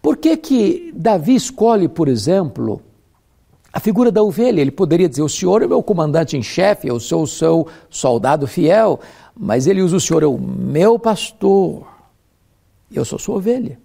Por 0.02 0.18
que, 0.18 0.36
que 0.38 0.92
Davi 0.96 1.36
escolhe, 1.36 1.88
por 1.88 2.08
exemplo, 2.08 2.82
a 3.72 3.80
figura 3.80 4.12
da 4.12 4.22
ovelha? 4.22 4.62
Ele 4.62 4.72
poderia 4.72 5.08
dizer: 5.08 5.22
O 5.22 5.30
senhor 5.30 5.62
é 5.62 5.68
meu 5.68 5.82
comandante 5.82 6.38
em 6.38 6.44
chefe, 6.44 6.88
eu 6.88 7.00
sou 7.00 7.24
o 7.24 7.28
seu 7.28 7.68
soldado 7.90 8.48
fiel, 8.48 9.00
mas 9.36 9.68
ele 9.68 9.82
usa 9.82 9.96
o 9.96 10.02
senhor 10.02 10.24
é 10.24 10.28
o 10.28 10.38
meu 10.38 11.00
pastor, 11.00 11.88
eu 12.92 13.06
sou 13.06 13.18
sua 13.18 13.36
ovelha. 13.38 13.80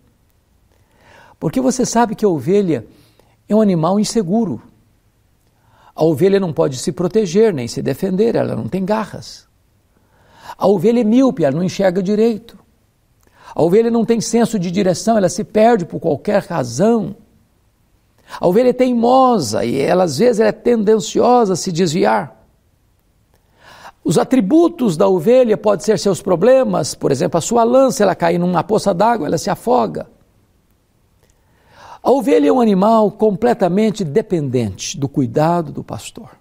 Porque 1.44 1.60
você 1.60 1.84
sabe 1.84 2.14
que 2.14 2.24
a 2.24 2.28
ovelha 2.30 2.86
é 3.46 3.54
um 3.54 3.60
animal 3.60 4.00
inseguro. 4.00 4.62
A 5.94 6.02
ovelha 6.02 6.40
não 6.40 6.54
pode 6.54 6.78
se 6.78 6.90
proteger 6.90 7.52
nem 7.52 7.68
se 7.68 7.82
defender, 7.82 8.34
ela 8.34 8.56
não 8.56 8.66
tem 8.66 8.82
garras. 8.82 9.46
A 10.56 10.66
ovelha 10.66 11.02
é 11.02 11.04
míope, 11.04 11.44
ela 11.44 11.54
não 11.54 11.62
enxerga 11.62 12.02
direito. 12.02 12.58
A 13.54 13.62
ovelha 13.62 13.90
não 13.90 14.06
tem 14.06 14.22
senso 14.22 14.58
de 14.58 14.70
direção, 14.70 15.18
ela 15.18 15.28
se 15.28 15.44
perde 15.44 15.84
por 15.84 16.00
qualquer 16.00 16.42
razão. 16.44 17.14
A 18.40 18.48
ovelha 18.48 18.70
é 18.70 18.72
teimosa 18.72 19.66
e 19.66 19.78
ela 19.78 20.04
às 20.04 20.16
vezes 20.16 20.40
é 20.40 20.50
tendenciosa 20.50 21.52
a 21.52 21.56
se 21.56 21.70
desviar. 21.70 22.42
Os 24.02 24.16
atributos 24.16 24.96
da 24.96 25.06
ovelha 25.06 25.58
podem 25.58 25.84
ser 25.84 25.98
seus 25.98 26.22
problemas, 26.22 26.94
por 26.94 27.12
exemplo, 27.12 27.36
a 27.36 27.42
sua 27.42 27.64
lança, 27.64 28.02
ela 28.02 28.14
cai 28.14 28.38
numa 28.38 28.64
poça 28.64 28.94
d'água, 28.94 29.26
ela 29.26 29.36
se 29.36 29.50
afoga. 29.50 30.13
A 32.04 32.11
ovelha 32.11 32.49
é 32.49 32.52
um 32.52 32.61
animal 32.61 33.11
completamente 33.11 34.04
dependente 34.04 34.99
do 34.99 35.08
cuidado 35.08 35.73
do 35.73 35.82
pastor. 35.82 36.37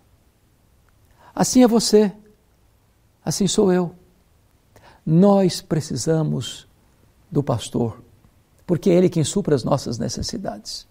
Assim 1.34 1.63
é 1.63 1.67
você, 1.67 2.12
assim 3.24 3.48
sou 3.48 3.72
eu. 3.72 3.96
Nós 5.05 5.62
precisamos 5.62 6.67
do 7.32 7.41
pastor, 7.41 8.03
porque 8.67 8.89
é 8.89 8.93
ele 8.96 9.08
quem 9.08 9.24
supra 9.24 9.55
as 9.55 9.63
nossas 9.63 9.98
necessidades. 9.98 10.86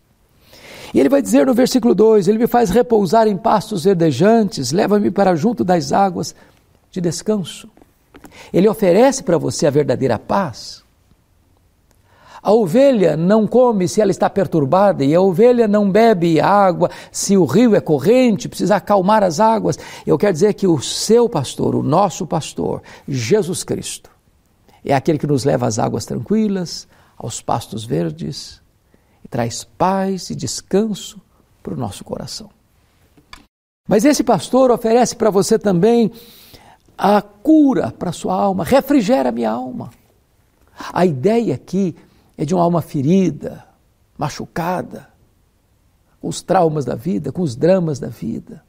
E 0.95 0.99
ele 0.99 1.11
vai 1.11 1.21
dizer 1.21 1.47
no 1.47 1.53
versículo 1.53 1.95
2: 1.95 2.27
Ele 2.27 2.39
me 2.39 2.47
faz 2.47 2.71
repousar 2.71 3.29
em 3.29 3.37
pastos 3.37 3.85
verdejantes, 3.85 4.73
leva-me 4.73 5.11
para 5.11 5.35
junto 5.35 5.63
das 5.63 5.93
águas 5.93 6.35
de 6.91 6.99
descanso. 6.99 7.69
Ele 8.51 8.69
oferece 8.69 9.23
para 9.23 9.37
você 9.37 9.67
a 9.67 9.71
verdadeira 9.71 10.19
paz. 10.19 10.82
A 12.43 12.53
ovelha 12.53 13.17
não 13.17 13.47
come 13.47 13.87
se 13.87 14.01
ela 14.01 14.11
está 14.11 14.29
perturbada, 14.29 15.05
e 15.05 15.15
a 15.15 15.21
ovelha 15.21 15.69
não 15.69 15.89
bebe 15.89 16.41
água 16.41 16.91
se 17.13 17.37
o 17.37 17.45
rio 17.45 17.77
é 17.77 17.81
corrente, 17.81 18.49
precisa 18.49 18.77
acalmar 18.77 19.23
as 19.23 19.39
águas. 19.39 19.79
Eu 20.05 20.19
quero 20.19 20.33
dizer 20.33 20.55
que 20.55 20.67
o 20.67 20.81
seu 20.81 21.29
pastor, 21.29 21.77
o 21.77 21.85
nosso 21.85 22.27
pastor, 22.27 22.83
Jesus 23.07 23.63
Cristo, 23.63 24.11
é 24.85 24.93
aquele 24.93 25.19
que 25.19 25.27
nos 25.27 25.45
leva 25.45 25.69
às 25.69 25.79
águas 25.79 26.05
tranquilas, 26.05 26.89
aos 27.17 27.41
pastos 27.41 27.85
verdes, 27.85 28.61
e 29.25 29.29
traz 29.29 29.63
paz 29.63 30.29
e 30.31 30.35
descanso 30.35 31.21
para 31.63 31.75
o 31.75 31.77
nosso 31.77 32.03
coração. 32.03 32.51
Mas 33.89 34.05
esse 34.05 34.25
pastor 34.25 34.73
oferece 34.73 35.15
para 35.15 35.31
você 35.31 35.57
também 35.57 36.11
a 36.99 37.23
cura 37.23 37.93
para 37.97 38.11
a 38.11 38.13
sua 38.13 38.35
alma, 38.35 38.65
refrigera 38.65 39.29
a 39.29 39.33
minha 39.33 39.51
alma. 39.51 39.91
A 40.93 41.07
ideia 41.07 41.55
aqui 41.55 41.95
é 42.37 42.45
de 42.45 42.55
uma 42.55 42.63
alma 42.63 42.83
ferida, 42.83 43.67
machucada, 44.17 45.09
com 46.21 46.29
os 46.29 46.41
traumas 46.41 46.85
da 46.85 46.95
vida, 46.95 47.33
com 47.33 47.43
os 47.43 47.57
dramas 47.57 47.99
da 47.99 48.09
vida. 48.09 48.63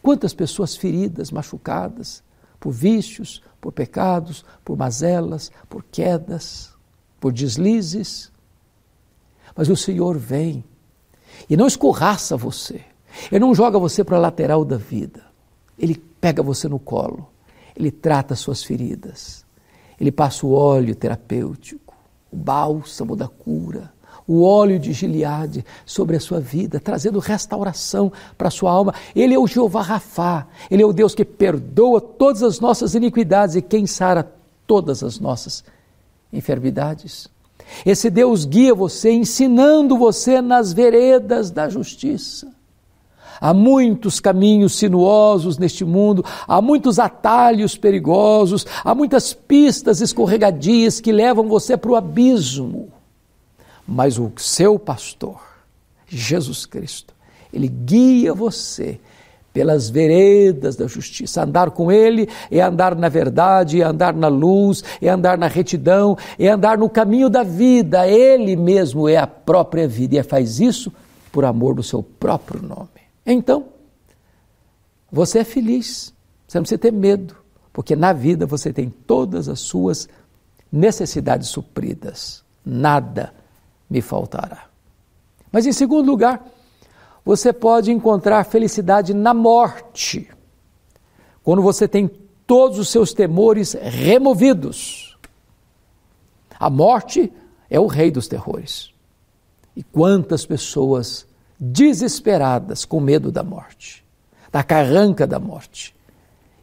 Quantas 0.00 0.32
pessoas 0.32 0.76
feridas, 0.76 1.30
machucadas 1.30 2.22
por 2.64 2.72
vícios, 2.72 3.42
por 3.60 3.72
pecados, 3.72 4.42
por 4.64 4.74
mazelas, 4.74 5.52
por 5.68 5.84
quedas, 5.84 6.72
por 7.20 7.30
deslizes. 7.30 8.32
Mas 9.54 9.68
o 9.68 9.76
Senhor 9.76 10.16
vem 10.16 10.64
e 11.50 11.58
não 11.58 11.66
escorraça 11.66 12.38
você, 12.38 12.80
Ele 13.30 13.40
não 13.40 13.54
joga 13.54 13.78
você 13.78 14.02
para 14.02 14.16
a 14.16 14.20
lateral 14.20 14.64
da 14.64 14.78
vida, 14.78 15.26
Ele 15.78 15.94
pega 15.94 16.42
você 16.42 16.66
no 16.66 16.78
colo, 16.78 17.28
Ele 17.76 17.90
trata 17.90 18.32
as 18.32 18.40
suas 18.40 18.64
feridas, 18.64 19.44
Ele 20.00 20.10
passa 20.10 20.46
o 20.46 20.52
óleo 20.52 20.94
terapêutico 20.94 21.83
o 22.34 22.36
bálsamo 22.36 23.14
da 23.14 23.28
cura, 23.28 23.92
o 24.26 24.42
óleo 24.42 24.78
de 24.78 24.92
Gileade 24.92 25.64
sobre 25.86 26.16
a 26.16 26.20
sua 26.20 26.40
vida, 26.40 26.80
trazendo 26.80 27.20
restauração 27.20 28.12
para 28.36 28.48
a 28.48 28.50
sua 28.50 28.72
alma. 28.72 28.92
Ele 29.14 29.34
é 29.34 29.38
o 29.38 29.46
Jeová 29.46 29.82
Rafá, 29.82 30.48
ele 30.68 30.82
é 30.82 30.86
o 30.86 30.92
Deus 30.92 31.14
que 31.14 31.24
perdoa 31.24 32.00
todas 32.00 32.42
as 32.42 32.58
nossas 32.58 32.94
iniquidades 32.94 33.54
e 33.54 33.62
quem 33.62 33.86
sara 33.86 34.28
todas 34.66 35.04
as 35.04 35.20
nossas 35.20 35.62
enfermidades. 36.32 37.28
Esse 37.86 38.10
Deus 38.10 38.44
guia 38.44 38.74
você, 38.74 39.12
ensinando 39.12 39.96
você 39.96 40.40
nas 40.40 40.72
veredas 40.72 41.50
da 41.50 41.68
justiça. 41.68 42.52
Há 43.40 43.52
muitos 43.52 44.20
caminhos 44.20 44.74
sinuosos 44.74 45.58
neste 45.58 45.84
mundo, 45.84 46.24
há 46.46 46.60
muitos 46.60 46.98
atalhos 46.98 47.76
perigosos, 47.76 48.66
há 48.84 48.94
muitas 48.94 49.32
pistas 49.32 50.00
escorregadias 50.00 51.00
que 51.00 51.12
levam 51.12 51.48
você 51.48 51.76
para 51.76 51.90
o 51.90 51.96
abismo. 51.96 52.88
Mas 53.86 54.18
o 54.18 54.32
seu 54.36 54.78
pastor, 54.78 55.40
Jesus 56.06 56.64
Cristo, 56.64 57.14
ele 57.52 57.68
guia 57.68 58.32
você 58.32 58.98
pelas 59.54 59.88
veredas 59.88 60.74
da 60.74 60.88
justiça. 60.88 61.44
Andar 61.44 61.70
com 61.70 61.90
Ele 61.92 62.28
é 62.50 62.60
andar 62.60 62.96
na 62.96 63.08
verdade, 63.08 63.80
é 63.80 63.84
andar 63.84 64.12
na 64.12 64.26
luz, 64.26 64.82
é 65.00 65.08
andar 65.08 65.38
na 65.38 65.46
retidão, 65.46 66.18
é 66.36 66.48
andar 66.48 66.76
no 66.76 66.90
caminho 66.90 67.30
da 67.30 67.44
vida. 67.44 68.08
Ele 68.08 68.56
mesmo 68.56 69.08
é 69.08 69.16
a 69.16 69.28
própria 69.28 69.86
vida 69.86 70.16
e 70.16 70.22
faz 70.24 70.58
isso 70.58 70.92
por 71.30 71.44
amor 71.44 71.76
do 71.76 71.82
seu 71.82 72.02
próprio 72.02 72.60
nome. 72.60 72.93
Então, 73.26 73.68
você 75.10 75.40
é 75.40 75.44
feliz, 75.44 76.12
você 76.46 76.58
não 76.58 76.62
precisa 76.62 76.78
ter 76.78 76.92
medo, 76.92 77.36
porque 77.72 77.96
na 77.96 78.12
vida 78.12 78.46
você 78.46 78.72
tem 78.72 78.90
todas 78.90 79.48
as 79.48 79.60
suas 79.60 80.08
necessidades 80.70 81.48
supridas. 81.48 82.44
Nada 82.64 83.32
me 83.88 84.00
faltará. 84.00 84.68
Mas, 85.50 85.66
em 85.66 85.72
segundo 85.72 86.10
lugar, 86.10 86.44
você 87.24 87.52
pode 87.52 87.92
encontrar 87.92 88.44
felicidade 88.44 89.14
na 89.14 89.32
morte, 89.32 90.28
quando 91.42 91.62
você 91.62 91.86
tem 91.86 92.10
todos 92.46 92.78
os 92.78 92.88
seus 92.88 93.12
temores 93.12 93.72
removidos. 93.72 95.16
A 96.58 96.68
morte 96.68 97.32
é 97.70 97.78
o 97.78 97.86
rei 97.86 98.10
dos 98.10 98.28
terrores. 98.28 98.92
E 99.76 99.82
quantas 99.82 100.46
pessoas 100.46 101.26
desesperadas 101.72 102.84
com 102.84 103.00
medo 103.00 103.32
da 103.32 103.42
morte, 103.42 104.04
da 104.52 104.62
carranca 104.62 105.26
da 105.26 105.38
morte. 105.38 105.94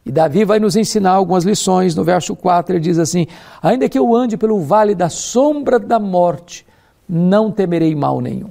E 0.04 0.10
Davi 0.10 0.44
vai 0.44 0.58
nos 0.58 0.76
ensinar 0.76 1.12
algumas 1.12 1.44
lições. 1.44 1.94
No 1.94 2.04
verso 2.04 2.34
4 2.34 2.74
ele 2.74 2.80
diz 2.80 2.98
assim: 2.98 3.26
Ainda 3.62 3.88
que 3.88 3.98
eu 3.98 4.14
ande 4.14 4.36
pelo 4.36 4.60
vale 4.60 4.94
da 4.94 5.08
sombra 5.08 5.78
da 5.78 5.98
morte, 5.98 6.66
não 7.08 7.50
temerei 7.50 7.94
mal 7.94 8.20
nenhum. 8.20 8.50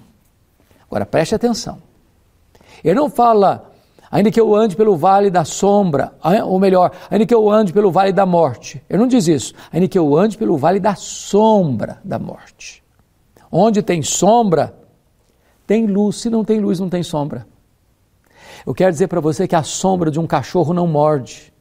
Agora 0.87 1.05
preste 1.05 1.35
atenção. 1.35 1.77
Ele 2.83 2.95
não 2.95 3.09
fala, 3.09 3.71
ainda 4.09 4.31
que 4.31 4.39
eu 4.39 4.55
ande 4.55 4.75
pelo 4.75 4.95
vale 4.95 5.29
da 5.29 5.45
sombra, 5.45 6.13
ou 6.45 6.59
melhor, 6.59 6.91
ainda 7.09 7.25
que 7.25 7.33
eu 7.33 7.49
ande 7.49 7.71
pelo 7.71 7.91
vale 7.91 8.11
da 8.11 8.25
morte. 8.25 8.81
Ele 8.89 8.99
não 8.99 9.07
diz 9.07 9.27
isso. 9.27 9.53
Ainda 9.71 9.87
que 9.87 9.99
eu 9.99 10.17
ande 10.17 10.37
pelo 10.37 10.57
vale 10.57 10.79
da 10.79 10.95
sombra 10.95 11.99
da 12.03 12.17
morte. 12.17 12.81
Onde 13.51 13.81
tem 13.81 14.01
sombra, 14.01 14.73
tem 15.71 15.87
luz, 15.87 16.17
se 16.17 16.29
não 16.29 16.43
tem 16.43 16.59
luz, 16.59 16.81
não 16.81 16.89
tem 16.89 17.01
sombra. 17.01 17.47
Eu 18.65 18.73
quero 18.73 18.91
dizer 18.91 19.07
para 19.07 19.21
você 19.21 19.47
que 19.47 19.55
a 19.55 19.63
sombra 19.63 20.11
de 20.11 20.19
um 20.19 20.27
cachorro 20.27 20.73
não 20.73 20.85
morde, 20.85 21.53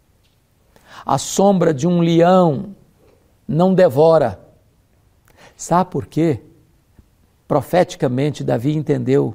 a 1.07 1.17
sombra 1.17 1.73
de 1.73 1.87
um 1.87 2.01
leão 2.01 2.75
não 3.47 3.73
devora. 3.73 4.41
Sabe 5.57 5.93
por 5.93 6.07
quê? 6.07 6.41
Profeticamente, 7.47 8.43
Davi 8.43 8.75
entendeu 8.75 9.33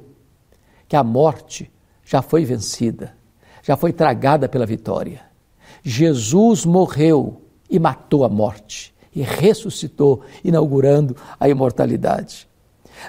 que 0.86 0.94
a 0.94 1.02
morte 1.02 1.72
já 2.04 2.20
foi 2.20 2.44
vencida, 2.44 3.16
já 3.62 3.78
foi 3.78 3.94
tragada 3.94 4.46
pela 4.46 4.66
vitória. 4.66 5.22
Jesus 5.82 6.66
morreu 6.66 7.40
e 7.70 7.78
matou 7.78 8.24
a 8.24 8.28
morte 8.28 8.94
e 9.14 9.22
ressuscitou, 9.22 10.20
inaugurando 10.44 11.16
a 11.40 11.48
imortalidade. 11.48 12.46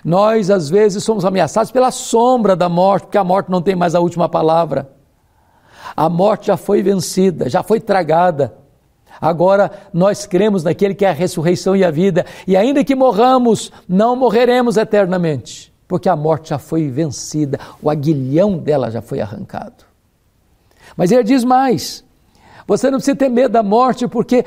Nós, 0.03 0.49
às 0.49 0.69
vezes, 0.69 1.03
somos 1.03 1.25
ameaçados 1.25 1.71
pela 1.71 1.91
sombra 1.91 2.55
da 2.55 2.69
morte, 2.69 3.05
porque 3.05 3.17
a 3.17 3.23
morte 3.23 3.49
não 3.49 3.61
tem 3.61 3.75
mais 3.75 3.95
a 3.95 3.99
última 3.99 4.27
palavra. 4.27 4.91
A 5.95 6.09
morte 6.09 6.47
já 6.47 6.57
foi 6.57 6.81
vencida, 6.81 7.49
já 7.49 7.63
foi 7.63 7.79
tragada. 7.79 8.55
Agora 9.19 9.71
nós 9.93 10.25
cremos 10.25 10.63
naquele 10.63 10.93
que 10.93 11.05
é 11.05 11.09
a 11.09 11.13
ressurreição 11.13 11.75
e 11.75 11.83
a 11.83 11.89
vida, 11.89 12.25
e 12.45 12.55
ainda 12.55 12.83
que 12.83 12.95
morramos, 12.95 13.71
não 13.87 14.15
morreremos 14.15 14.77
eternamente. 14.77 15.73
porque 15.87 16.09
a 16.09 16.15
morte 16.17 16.49
já 16.49 16.59
foi 16.59 16.89
vencida, 16.89 17.57
o 17.81 17.89
aguilhão 17.89 18.57
dela 18.57 18.91
já 18.91 19.01
foi 19.01 19.21
arrancado. 19.21 19.85
Mas 20.97 21.11
ele 21.11 21.23
diz 21.23 21.43
mais: 21.43 22.03
você 22.67 22.91
não 22.91 22.97
precisa 22.97 23.15
ter 23.15 23.29
medo 23.29 23.53
da 23.53 23.63
morte, 23.63 24.07
porque 24.07 24.43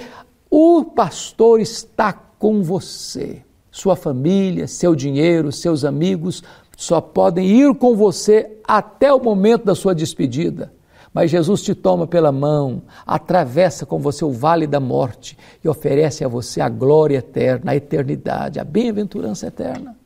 o 0.50 0.84
pastor 0.84 1.60
está 1.60 2.12
com 2.12 2.62
você. 2.62 3.42
Sua 3.70 3.94
família, 3.94 4.66
seu 4.66 4.94
dinheiro, 4.94 5.52
seus 5.52 5.84
amigos 5.84 6.42
só 6.76 7.00
podem 7.00 7.46
ir 7.46 7.74
com 7.74 7.94
você 7.94 8.58
até 8.64 9.12
o 9.12 9.22
momento 9.22 9.64
da 9.64 9.74
sua 9.74 9.94
despedida. 9.94 10.72
Mas 11.12 11.30
Jesus 11.30 11.62
te 11.62 11.74
toma 11.74 12.06
pela 12.06 12.32
mão, 12.32 12.82
atravessa 13.06 13.84
com 13.84 13.98
você 13.98 14.24
o 14.24 14.30
vale 14.30 14.66
da 14.66 14.80
morte 14.80 15.36
e 15.62 15.68
oferece 15.68 16.24
a 16.24 16.28
você 16.28 16.60
a 16.60 16.68
glória 16.68 17.18
eterna, 17.18 17.72
a 17.72 17.76
eternidade, 17.76 18.60
a 18.60 18.64
bem-aventurança 18.64 19.48
eterna. 19.48 19.96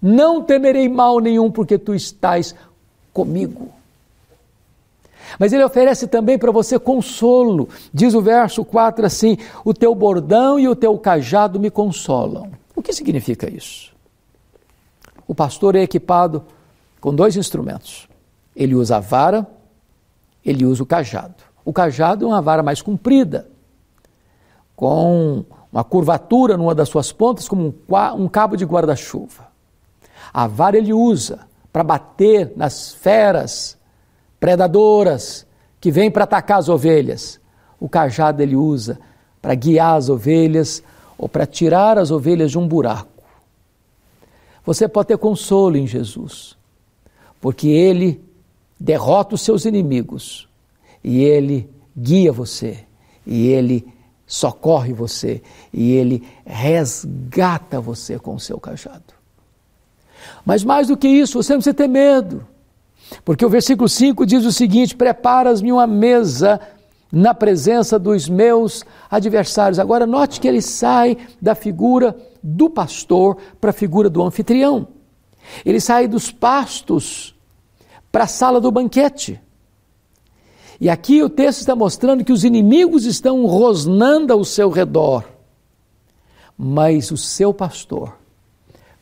Não 0.00 0.42
temerei 0.42 0.88
mal 0.88 1.20
nenhum, 1.20 1.50
porque 1.50 1.78
tu 1.78 1.94
estás 1.94 2.54
comigo. 3.12 3.68
Mas 5.38 5.52
ele 5.52 5.64
oferece 5.64 6.06
também 6.06 6.38
para 6.38 6.50
você 6.50 6.78
consolo. 6.78 7.68
Diz 7.92 8.14
o 8.14 8.22
verso 8.22 8.64
4 8.64 9.06
assim: 9.06 9.36
O 9.64 9.72
teu 9.72 9.94
bordão 9.94 10.58
e 10.58 10.68
o 10.68 10.76
teu 10.76 10.96
cajado 10.98 11.60
me 11.60 11.70
consolam. 11.70 12.50
O 12.74 12.82
que 12.82 12.92
significa 12.92 13.50
isso? 13.50 13.92
O 15.26 15.34
pastor 15.34 15.76
é 15.76 15.82
equipado 15.82 16.44
com 17.00 17.14
dois 17.14 17.36
instrumentos. 17.36 18.08
Ele 18.54 18.74
usa 18.74 18.96
a 18.96 19.00
vara, 19.00 19.46
ele 20.44 20.64
usa 20.64 20.82
o 20.82 20.86
cajado. 20.86 21.36
O 21.64 21.72
cajado 21.72 22.24
é 22.24 22.28
uma 22.28 22.42
vara 22.42 22.62
mais 22.62 22.82
comprida, 22.82 23.48
com 24.74 25.44
uma 25.72 25.84
curvatura 25.84 26.56
numa 26.56 26.74
das 26.74 26.88
suas 26.88 27.12
pontas, 27.12 27.48
como 27.48 27.74
um, 28.18 28.28
cabo 28.28 28.56
de 28.56 28.64
guarda-chuva. 28.64 29.48
A 30.32 30.46
vara 30.46 30.76
ele 30.76 30.92
usa 30.92 31.40
para 31.72 31.84
bater 31.84 32.52
nas 32.56 32.92
feras 32.92 33.78
predadoras 34.40 35.46
que 35.78 35.92
vêm 35.92 36.10
para 36.10 36.24
atacar 36.24 36.58
as 36.58 36.68
ovelhas. 36.68 37.38
O 37.78 37.88
cajado 37.88 38.42
ele 38.42 38.56
usa 38.56 38.98
para 39.40 39.54
guiar 39.54 39.96
as 39.96 40.08
ovelhas 40.08 40.82
ou 41.16 41.28
para 41.28 41.46
tirar 41.46 41.98
as 41.98 42.10
ovelhas 42.10 42.50
de 42.50 42.58
um 42.58 42.66
buraco. 42.66 43.08
Você 44.64 44.88
pode 44.88 45.08
ter 45.08 45.18
consolo 45.18 45.76
em 45.76 45.86
Jesus, 45.86 46.56
porque 47.40 47.68
Ele 47.68 48.22
derrota 48.78 49.34
os 49.34 49.42
seus 49.42 49.64
inimigos 49.64 50.48
e 51.02 51.24
Ele 51.24 51.68
guia 51.96 52.32
você, 52.32 52.84
e 53.26 53.48
Ele 53.48 53.86
socorre 54.26 54.92
você, 54.92 55.42
e 55.72 55.92
Ele 55.92 56.26
resgata 56.44 57.80
você 57.80 58.18
com 58.18 58.34
o 58.34 58.40
seu 58.40 58.60
cajado. 58.60 59.14
Mas 60.44 60.62
mais 60.62 60.88
do 60.88 60.96
que 60.96 61.08
isso, 61.08 61.42
você 61.42 61.52
não 61.52 61.58
precisa 61.58 61.74
ter 61.74 61.88
medo. 61.88 62.46
Porque 63.24 63.44
o 63.44 63.50
versículo 63.50 63.88
5 63.88 64.24
diz 64.24 64.44
o 64.44 64.52
seguinte: 64.52 64.96
Preparas-me 64.96 65.72
uma 65.72 65.86
mesa 65.86 66.60
na 67.12 67.34
presença 67.34 67.98
dos 67.98 68.28
meus 68.28 68.84
adversários. 69.10 69.78
Agora, 69.78 70.06
note 70.06 70.40
que 70.40 70.46
ele 70.46 70.62
sai 70.62 71.16
da 71.40 71.54
figura 71.54 72.16
do 72.42 72.70
pastor 72.70 73.36
para 73.60 73.70
a 73.70 73.74
figura 73.74 74.08
do 74.08 74.22
anfitrião. 74.22 74.88
Ele 75.64 75.80
sai 75.80 76.06
dos 76.06 76.30
pastos 76.30 77.34
para 78.12 78.24
a 78.24 78.28
sala 78.28 78.60
do 78.60 78.70
banquete. 78.70 79.40
E 80.80 80.88
aqui 80.88 81.22
o 81.22 81.28
texto 81.28 81.60
está 81.60 81.76
mostrando 81.76 82.24
que 82.24 82.32
os 82.32 82.44
inimigos 82.44 83.04
estão 83.04 83.44
rosnando 83.44 84.32
ao 84.32 84.44
seu 84.44 84.70
redor. 84.70 85.24
Mas 86.56 87.10
o 87.10 87.16
seu 87.16 87.52
pastor 87.52 88.16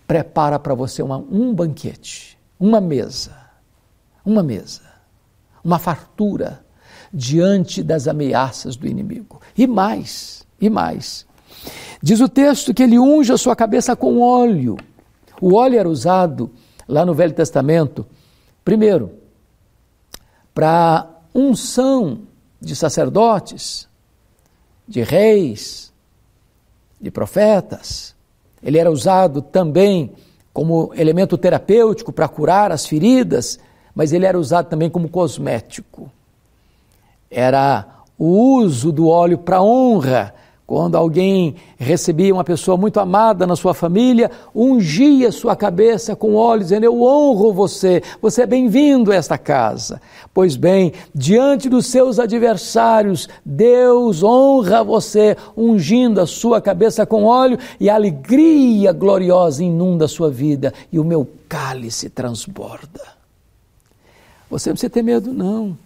prepara 0.07 0.59
para 0.59 0.75
você 0.75 1.03
uma, 1.03 1.19
um 1.19 1.53
banquete, 1.53 2.39
uma 2.59 2.81
mesa 2.81 3.38
uma 4.29 4.43
mesa, 4.43 4.83
uma 5.65 5.79
fartura 5.79 6.63
diante 7.13 7.83
das 7.83 8.07
ameaças 8.07 8.77
do 8.77 8.87
inimigo. 8.87 9.41
E 9.57 9.67
mais, 9.67 10.47
e 10.61 10.69
mais. 10.69 11.27
Diz 12.03 12.21
o 12.21 12.29
texto 12.29 12.75
que 12.75 12.83
ele 12.83 12.99
unge 12.99 13.33
a 13.33 13.39
sua 13.39 13.57
cabeça 13.57 13.97
com 13.97 14.21
óleo. 14.21 14.77
O 15.41 15.55
óleo 15.55 15.79
era 15.79 15.89
usado 15.89 16.51
lá 16.87 17.07
no 17.07 17.15
Velho 17.15 17.33
Testamento, 17.33 18.07
primeiro, 18.63 19.13
para 20.53 21.09
unção 21.35 22.21
de 22.61 22.77
sacerdotes, 22.77 23.89
de 24.87 25.03
reis, 25.03 25.91
de 27.01 27.11
profetas. 27.11 28.15
Ele 28.63 28.79
era 28.79 28.91
usado 28.91 29.41
também 29.41 30.13
como 30.53 30.93
elemento 30.95 31.39
terapêutico 31.39 32.13
para 32.13 32.29
curar 32.29 32.73
as 32.73 32.85
feridas 32.85 33.59
mas 33.99 34.13
ele 34.13 34.27
era 34.27 34.39
usado 34.39 34.69
também 34.69 34.89
como 34.89 35.09
cosmético. 35.09 36.09
Era 37.29 37.85
o 38.17 38.61
uso 38.61 38.93
do 38.93 39.09
óleo 39.09 39.39
para 39.39 39.61
honra. 39.61 40.33
Quando 40.65 40.95
alguém 40.95 41.57
recebia 41.77 42.33
uma 42.33 42.45
pessoa 42.45 42.77
muito 42.77 43.01
amada 43.01 43.45
na 43.45 43.57
sua 43.57 43.75
família, 43.75 44.31
ungia 44.55 45.33
sua 45.33 45.57
cabeça 45.57 46.15
com 46.15 46.37
óleo, 46.37 46.63
dizendo: 46.63 46.85
Eu 46.85 47.03
honro 47.03 47.53
você, 47.53 48.01
você 48.23 48.43
é 48.43 48.47
bem-vindo 48.47 49.11
a 49.11 49.17
esta 49.17 49.37
casa. 49.37 50.01
Pois 50.33 50.55
bem, 50.55 50.93
diante 51.13 51.69
dos 51.69 51.87
seus 51.87 52.21
adversários, 52.21 53.29
Deus 53.45 54.23
honra 54.23 54.85
você, 54.85 55.37
ungindo 55.57 56.21
a 56.21 56.27
sua 56.27 56.61
cabeça 56.61 57.05
com 57.05 57.25
óleo, 57.25 57.59
e 57.81 57.91
a 57.91 57.97
alegria 57.97 58.93
gloriosa 58.93 59.65
inunda 59.65 60.05
a 60.05 60.09
sua 60.09 60.31
vida, 60.31 60.73
e 60.93 61.01
o 61.01 61.05
meu 61.05 61.27
cálice 61.49 62.09
transborda. 62.09 63.18
Você 64.51 64.71
não 64.71 64.75
precisa 64.75 64.91
ter 64.91 65.03
medo, 65.03 65.33
não. 65.33 65.77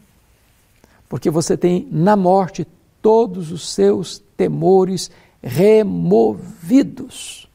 Porque 1.09 1.31
você 1.31 1.57
tem 1.57 1.87
na 1.91 2.17
morte 2.17 2.67
todos 3.01 3.51
os 3.51 3.69
seus 3.69 4.23
temores 4.37 5.11
removidos. 5.43 7.49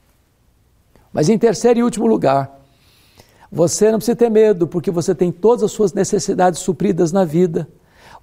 Mas 1.12 1.30
em 1.30 1.38
terceiro 1.38 1.80
e 1.80 1.84
último 1.84 2.06
lugar, 2.06 2.60
você 3.52 3.90
não 3.90 3.98
precisa 3.98 4.16
ter 4.16 4.30
medo, 4.30 4.68
porque 4.68 4.92
você 4.92 5.16
tem 5.16 5.32
todas 5.32 5.64
as 5.64 5.72
suas 5.72 5.94
necessidades 5.94 6.60
supridas 6.60 7.14
na 7.14 7.24
vida. 7.24 7.68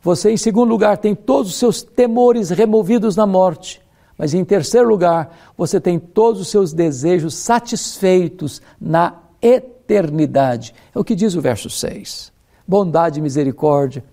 Você, 0.03 0.31
em 0.31 0.37
segundo 0.37 0.69
lugar, 0.69 0.99
tem 0.99 1.15
todos 1.15 1.53
os 1.53 1.59
seus 1.59 1.83
temores 1.83 2.51
removidos 2.51 3.17
na 3.17 3.27
morte. 3.27 3.81
Mas 4.19 4.35
em 4.35 4.45
terceiro 4.45 4.87
lugar, 4.87 5.35
você 5.57 5.81
tem 5.81 5.99
todos 5.99 6.43
os 6.43 6.49
seus 6.49 6.75
desejos 6.75 7.35
satisfeitos 7.35 8.61
na 8.79 9.15
eternidade. 9.41 10.75
É 10.95 10.99
o 10.99 11.03
que 11.03 11.15
diz 11.15 11.35
o 11.35 11.41
verso 11.41 11.71
6 11.71 12.34
bondade 12.67 13.19
e 13.19 13.23
misericórdia 13.23 14.05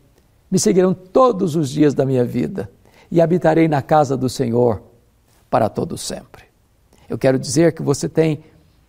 me 0.50 0.60
seguirão 0.60 0.94
todos 0.94 1.56
os 1.56 1.70
dias 1.70 1.94
da 1.94 2.06
minha 2.06 2.26
vida 2.26 2.70
e 3.10 3.22
habitarei 3.22 3.68
na 3.68 3.82
casa 3.82 4.18
do 4.18 4.28
Senhor 4.28 4.82
para 5.50 5.70
todo 5.70 5.98
sempre. 5.98 6.44
Eu 7.10 7.18
quero 7.18 7.40
dizer 7.40 7.74
que 7.74 7.82
você 7.82 8.08
tem 8.08 8.44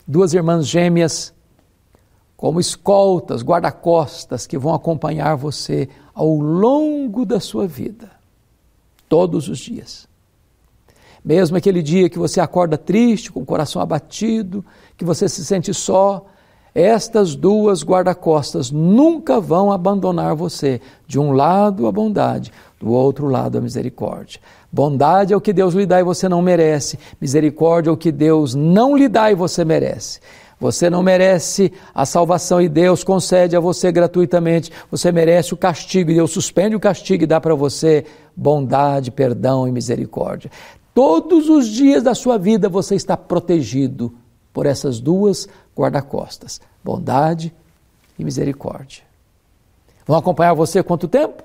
duas 0.07 0.33
irmãs 0.35 0.67
gêmeas 0.67 1.33
como 2.37 2.59
escoltas, 2.59 3.43
guarda-costas 3.43 4.49
que 4.49 4.59
vão 4.59 4.75
acompanhar 4.75 5.37
você 5.37 5.89
ao 6.13 6.35
longo 6.35 7.25
da 7.25 7.39
sua 7.39 7.69
vida, 7.69 8.11
todos 9.09 9.49
os 9.49 9.59
dias. 9.59 10.09
Mesmo 11.25 11.57
aquele 11.57 11.83
dia 11.83 12.11
que 12.11 12.19
você 12.19 12.41
acorda 12.41 12.77
triste, 12.77 13.31
com 13.31 13.41
o 13.41 13.47
coração 13.47 13.81
abatido, 13.81 14.65
que 14.97 15.05
você 15.05 15.29
se 15.29 15.45
sente 15.45 15.73
só, 15.73 16.27
estas 16.75 17.35
duas 17.35 17.85
guarda-costas 17.85 18.71
nunca 18.71 19.39
vão 19.39 19.71
abandonar 19.71 20.35
você. 20.35 20.81
De 21.07 21.19
um 21.19 21.33
lado 21.33 21.87
a 21.87 21.93
bondade, 21.93 22.51
do 22.81 22.91
outro 22.91 23.27
lado 23.27 23.59
a 23.59 23.61
misericórdia. 23.61 24.41
Bondade 24.73 25.35
é 25.35 25.37
o 25.37 25.41
que 25.41 25.53
Deus 25.53 25.75
lhe 25.75 25.85
dá 25.85 26.01
e 26.01 26.05
você 26.05 26.29
não 26.29 26.41
merece. 26.41 26.99
Misericórdia 27.21 27.91
é 27.91 27.93
o 27.93 27.97
que 27.97 28.11
Deus 28.11 28.55
não 28.55 28.97
lhe 28.97 29.07
dá 29.07 29.31
e 29.31 29.35
você 29.35 29.65
merece. 29.65 30.21
Você 30.59 30.89
não 30.89 31.03
merece 31.03 31.73
a 31.93 32.07
salvação 32.07 32.63
e 32.63 32.69
Deus 32.69 33.03
concede 33.05 33.57
a 33.57 33.61
você 33.61 33.93
gratuitamente. 33.93 34.71
Você 34.91 35.13
merece 35.13 35.53
o 35.53 35.57
castigo 35.57 36.11
e 36.11 36.15
Deus 36.15 36.31
suspende 36.31 36.77
o 36.77 36.81
castigo 36.81 37.25
e 37.25 37.27
dá 37.27 37.41
para 37.41 37.55
você 37.55 38.05
bondade, 38.35 39.11
perdão 39.11 39.69
e 39.69 39.73
misericórdia. 39.73 40.51
Todos 40.95 41.49
os 41.49 41.67
dias 41.67 42.03
da 42.03 42.15
sua 42.15 42.39
vida 42.39 42.69
você 42.69 42.95
está 42.95 43.17
protegido 43.17 44.15
por 44.53 44.67
essas 44.67 45.01
duas 45.01 45.49
guarda-costas: 45.77 46.61
bondade 46.83 47.53
e 48.19 48.25
misericórdia. 48.25 49.03
Vão 50.07 50.17
acompanhar 50.17 50.55
você 50.55 50.83
quanto 50.83 51.09
tempo? 51.09 51.43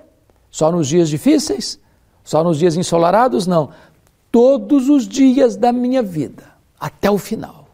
Só 0.50 0.72
nos 0.72 0.88
dias 0.88 1.10
difíceis? 1.10 1.80
Só 2.24 2.44
nos 2.44 2.58
dias 2.58 2.76
ensolarados? 2.76 3.48
Não. 3.48 3.70
Todos 4.32 4.90
os 4.90 5.08
dias 5.08 5.56
da 5.56 5.72
minha 5.72 6.04
vida, 6.04 6.44
até 6.80 7.10
o 7.10 7.18
final. 7.18 7.68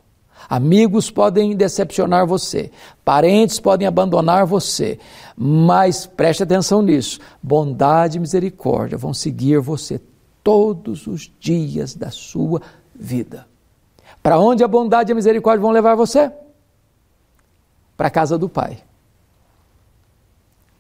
Amigos 0.49 1.09
podem 1.09 1.55
decepcionar 1.55 2.27
você, 2.27 2.69
parentes 3.03 3.59
podem 3.59 3.87
abandonar 3.87 4.45
você, 4.45 4.99
mas 5.35 6.05
preste 6.05 6.43
atenção 6.43 6.81
nisso: 6.81 7.19
bondade 7.41 8.17
e 8.17 8.21
misericórdia 8.21 8.97
vão 8.97 9.13
seguir 9.13 9.59
você 9.59 9.99
todos 10.43 11.07
os 11.07 11.31
dias 11.39 11.95
da 11.95 12.11
sua 12.11 12.61
vida. 12.93 13.47
Para 14.23 14.39
onde 14.39 14.63
a 14.63 14.67
bondade 14.67 15.11
e 15.11 15.13
a 15.13 15.15
misericórdia 15.15 15.61
vão 15.61 15.71
levar 15.71 15.93
você? 15.93 16.31
para 17.95 18.07
a 18.07 18.11
casa 18.11 18.37
do 18.37 18.49
Pai, 18.49 18.83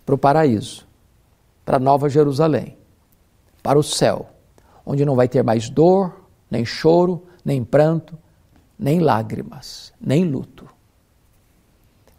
para 0.05 0.15
o 0.15 0.17
paraíso, 0.17 0.85
para 1.63 1.79
Nova 1.79 2.09
Jerusalém, 2.09 2.77
para 3.61 3.79
o 3.79 3.83
céu, 3.83 4.29
onde 4.85 5.05
não 5.05 5.15
vai 5.15 5.27
ter 5.27 5.43
mais 5.43 5.69
dor, 5.69 6.25
nem 6.49 6.65
choro, 6.65 7.25
nem 7.45 7.63
pranto, 7.63 8.17
nem 8.77 8.99
lágrimas, 8.99 9.93
nem 10.01 10.25
luto. 10.25 10.67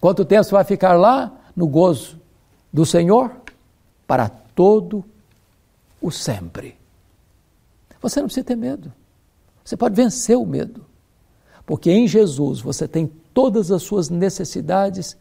Quanto 0.00 0.24
tempo 0.24 0.44
você 0.44 0.52
vai 0.52 0.64
ficar 0.64 0.94
lá 0.94 1.32
no 1.54 1.66
gozo 1.66 2.20
do 2.72 2.86
Senhor? 2.86 3.30
Para 4.06 4.28
todo 4.28 5.04
o 6.00 6.10
sempre. 6.10 6.78
Você 8.00 8.20
não 8.20 8.26
precisa 8.26 8.46
ter 8.46 8.56
medo. 8.56 8.92
Você 9.64 9.76
pode 9.76 9.94
vencer 9.94 10.36
o 10.36 10.44
medo. 10.44 10.84
Porque 11.66 11.90
em 11.90 12.06
Jesus 12.06 12.60
você 12.60 12.86
tem 12.86 13.10
todas 13.32 13.70
as 13.70 13.82
suas 13.82 14.10
necessidades 14.10 15.16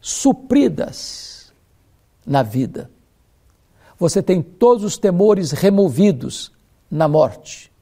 supridas 0.00 1.52
na 2.26 2.42
vida. 2.42 2.90
Você 3.98 4.22
tem 4.22 4.40
todos 4.42 4.84
os 4.84 4.96
temores 4.96 5.50
removidos 5.50 6.52
na 6.90 7.08
morte. 7.08 7.72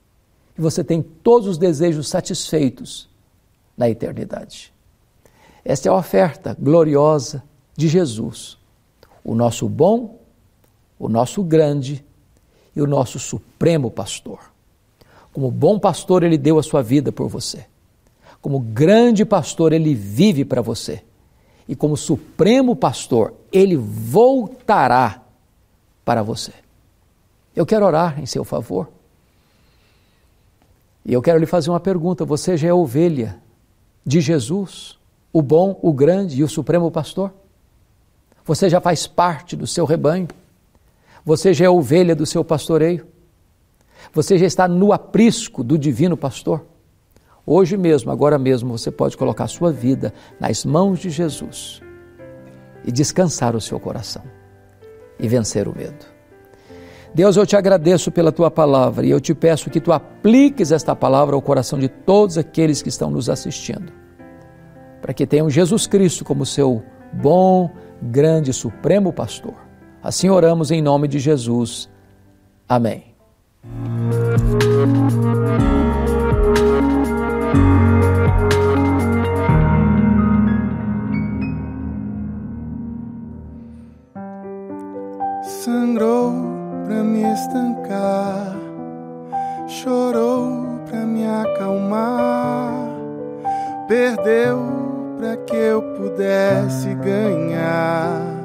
E 0.56 0.60
você 0.60 0.82
tem 0.82 1.02
todos 1.02 1.48
os 1.48 1.58
desejos 1.58 2.08
satisfeitos 2.08 3.08
na 3.76 3.90
eternidade. 3.90 4.72
Esta 5.64 5.88
é 5.88 5.92
a 5.92 5.96
oferta 5.96 6.56
gloriosa 6.58 7.42
de 7.76 7.88
Jesus, 7.88 8.56
o 9.22 9.34
nosso 9.34 9.68
bom, 9.68 10.18
o 10.98 11.08
nosso 11.08 11.42
grande 11.42 12.04
e 12.74 12.80
o 12.80 12.86
nosso 12.86 13.18
supremo 13.18 13.90
pastor. 13.90 14.55
Como 15.36 15.50
bom 15.50 15.78
pastor, 15.78 16.22
ele 16.22 16.38
deu 16.38 16.58
a 16.58 16.62
sua 16.62 16.80
vida 16.80 17.12
por 17.12 17.28
você. 17.28 17.66
Como 18.40 18.58
grande 18.58 19.22
pastor, 19.22 19.74
ele 19.74 19.94
vive 19.94 20.46
para 20.46 20.62
você. 20.62 21.02
E 21.68 21.76
como 21.76 21.94
supremo 21.94 22.74
pastor, 22.74 23.34
ele 23.52 23.76
voltará 23.76 25.22
para 26.06 26.22
você. 26.22 26.54
Eu 27.54 27.66
quero 27.66 27.84
orar 27.84 28.18
em 28.18 28.24
seu 28.24 28.44
favor. 28.44 28.88
E 31.04 31.12
eu 31.12 31.20
quero 31.20 31.38
lhe 31.38 31.44
fazer 31.44 31.68
uma 31.68 31.80
pergunta: 31.80 32.24
você 32.24 32.56
já 32.56 32.68
é 32.68 32.72
ovelha 32.72 33.38
de 34.06 34.22
Jesus, 34.22 34.98
o 35.34 35.42
bom, 35.42 35.78
o 35.82 35.92
grande 35.92 36.40
e 36.40 36.44
o 36.44 36.48
supremo 36.48 36.90
pastor? 36.90 37.30
Você 38.46 38.70
já 38.70 38.80
faz 38.80 39.06
parte 39.06 39.54
do 39.54 39.66
seu 39.66 39.84
rebanho? 39.84 40.28
Você 41.26 41.52
já 41.52 41.66
é 41.66 41.68
ovelha 41.68 42.16
do 42.16 42.24
seu 42.24 42.42
pastoreio? 42.42 43.06
Você 44.12 44.38
já 44.38 44.46
está 44.46 44.68
no 44.68 44.92
aprisco 44.92 45.62
do 45.62 45.78
divino 45.78 46.16
pastor? 46.16 46.64
Hoje 47.44 47.76
mesmo, 47.76 48.10
agora 48.10 48.38
mesmo, 48.38 48.76
você 48.76 48.90
pode 48.90 49.16
colocar 49.16 49.46
sua 49.46 49.70
vida 49.70 50.12
nas 50.40 50.64
mãos 50.64 50.98
de 50.98 51.10
Jesus 51.10 51.80
e 52.84 52.90
descansar 52.90 53.54
o 53.54 53.60
seu 53.60 53.78
coração 53.78 54.22
e 55.18 55.28
vencer 55.28 55.68
o 55.68 55.76
medo. 55.76 56.16
Deus, 57.14 57.36
eu 57.36 57.46
te 57.46 57.56
agradeço 57.56 58.10
pela 58.10 58.30
tua 58.30 58.50
palavra 58.50 59.06
e 59.06 59.10
eu 59.10 59.20
te 59.20 59.34
peço 59.34 59.70
que 59.70 59.80
tu 59.80 59.92
apliques 59.92 60.70
esta 60.70 60.94
palavra 60.94 61.34
ao 61.34 61.40
coração 61.40 61.78
de 61.78 61.88
todos 61.88 62.36
aqueles 62.36 62.82
que 62.82 62.88
estão 62.88 63.10
nos 63.10 63.30
assistindo, 63.30 63.92
para 65.00 65.14
que 65.14 65.26
tenham 65.26 65.48
Jesus 65.48 65.86
Cristo 65.86 66.24
como 66.24 66.44
seu 66.44 66.82
bom, 67.12 67.70
grande, 68.02 68.52
supremo 68.52 69.12
pastor. 69.12 69.54
Assim 70.02 70.28
oramos 70.28 70.70
em 70.70 70.82
nome 70.82 71.08
de 71.08 71.18
Jesus. 71.18 71.88
Amém. 72.68 73.15
Sangrou 85.42 86.32
pra 86.86 87.02
me 87.02 87.22
estancar, 87.32 88.56
chorou 89.66 90.80
pra 90.88 91.00
me 91.06 91.26
acalmar, 91.26 92.72
perdeu 93.88 94.58
pra 95.18 95.36
que 95.38 95.56
eu 95.56 95.82
pudesse 95.96 96.94
ganhar. 96.94 98.35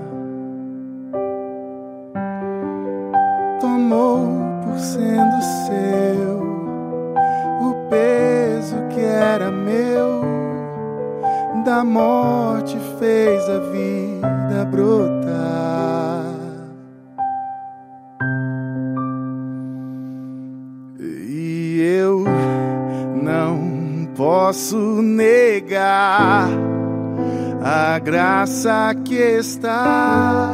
Da 11.82 11.86
morte 11.86 12.78
fez 13.00 13.50
a 13.50 13.58
vida 13.72 14.65
brotar. 14.70 16.26
E 21.00 21.82
eu 22.00 22.24
não 23.24 24.08
posso 24.15 24.78
negar 25.02 26.50
a 27.63 27.98
graça 27.98 28.94
que 29.04 29.15
está 29.15 30.52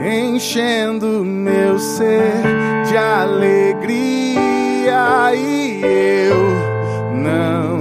enchendo 0.00 1.24
meu 1.24 1.76
ser 1.80 2.40
de 2.88 2.96
alegria. 2.96 4.30
E 5.34 5.82
eu 5.82 6.36
não 7.16 7.79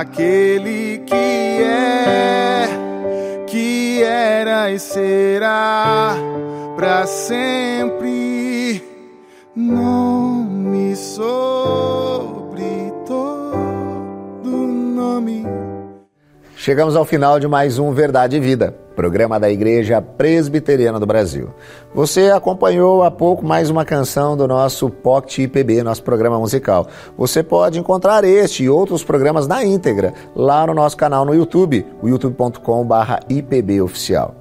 àquele 0.00 0.98
que 0.98 1.14
é, 1.62 2.68
que 3.46 4.02
era 4.02 4.70
e 4.70 4.78
será 4.78 6.14
para 6.76 7.06
sempre. 7.06 8.82
Não 9.56 10.44
me 10.44 10.94
sobre 10.94 12.92
todo 13.04 14.48
nome 14.48 15.44
Chegamos 16.54 16.94
ao 16.94 17.04
final 17.04 17.40
de 17.40 17.48
mais 17.48 17.76
um 17.76 17.92
Verdade 17.92 18.36
e 18.36 18.40
Vida, 18.40 18.72
programa 18.98 19.38
da 19.38 19.48
Igreja 19.48 20.02
Presbiteriana 20.02 20.98
do 20.98 21.06
Brasil. 21.06 21.50
Você 21.94 22.32
acompanhou 22.32 23.04
há 23.04 23.12
pouco 23.12 23.46
mais 23.46 23.70
uma 23.70 23.84
canção 23.84 24.36
do 24.36 24.48
nosso 24.48 24.90
Pocket 24.90 25.38
IPB, 25.38 25.84
nosso 25.84 26.02
programa 26.02 26.36
musical. 26.36 26.88
Você 27.16 27.44
pode 27.44 27.78
encontrar 27.78 28.24
este 28.24 28.64
e 28.64 28.68
outros 28.68 29.04
programas 29.04 29.46
na 29.46 29.64
íntegra 29.64 30.14
lá 30.34 30.66
no 30.66 30.74
nosso 30.74 30.96
canal 30.96 31.24
no 31.24 31.32
YouTube, 31.32 31.86
o 32.02 32.08
youtube.com/ipboficial. 32.08 34.37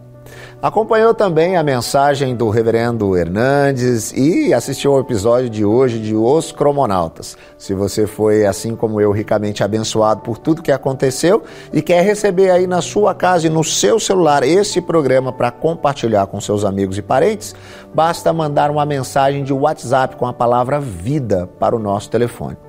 Acompanhou 0.62 1.14
também 1.14 1.56
a 1.56 1.64
mensagem 1.64 2.36
do 2.36 2.50
reverendo 2.50 3.16
Hernandes 3.16 4.12
e 4.12 4.54
assistiu 4.54 4.94
ao 4.94 5.00
episódio 5.00 5.50
de 5.50 5.64
hoje 5.64 6.00
de 6.00 6.16
Os 6.16 6.52
Cromonautas. 6.52 7.38
Se 7.58 7.74
você 7.74 8.08
foi, 8.08 8.46
assim 8.46 8.76
como 8.76 9.00
eu, 9.00 9.12
ricamente 9.12 9.64
abençoado 9.64 10.22
por 10.22 10.38
tudo 10.38 10.64
que 10.64 10.72
aconteceu 10.72 11.44
e 11.72 11.82
quer 11.82 12.04
receber 12.04 12.50
aí 12.50 12.66
na 12.66 12.82
sua 12.82 13.14
casa 13.14 13.48
e 13.48 13.50
no 13.50 13.64
seu 13.64 14.00
celular 14.00 14.44
esse 14.44 14.82
programa 14.82 15.32
para 15.32 15.52
compartilhar 15.52 16.28
com 16.28 16.42
seus 16.42 16.66
amigos 16.66 16.98
e 16.98 17.02
parentes, 17.02 17.56
basta 17.94 18.34
mandar 18.34 18.72
uma 18.72 18.86
mensagem 18.86 19.44
de 19.44 19.54
WhatsApp 19.54 20.16
com 20.16 20.26
a 20.26 20.34
palavra 20.34 20.80
vida 20.80 21.48
para 21.60 21.76
o 21.76 21.80
nosso 21.80 22.10
telefone. 22.10 22.67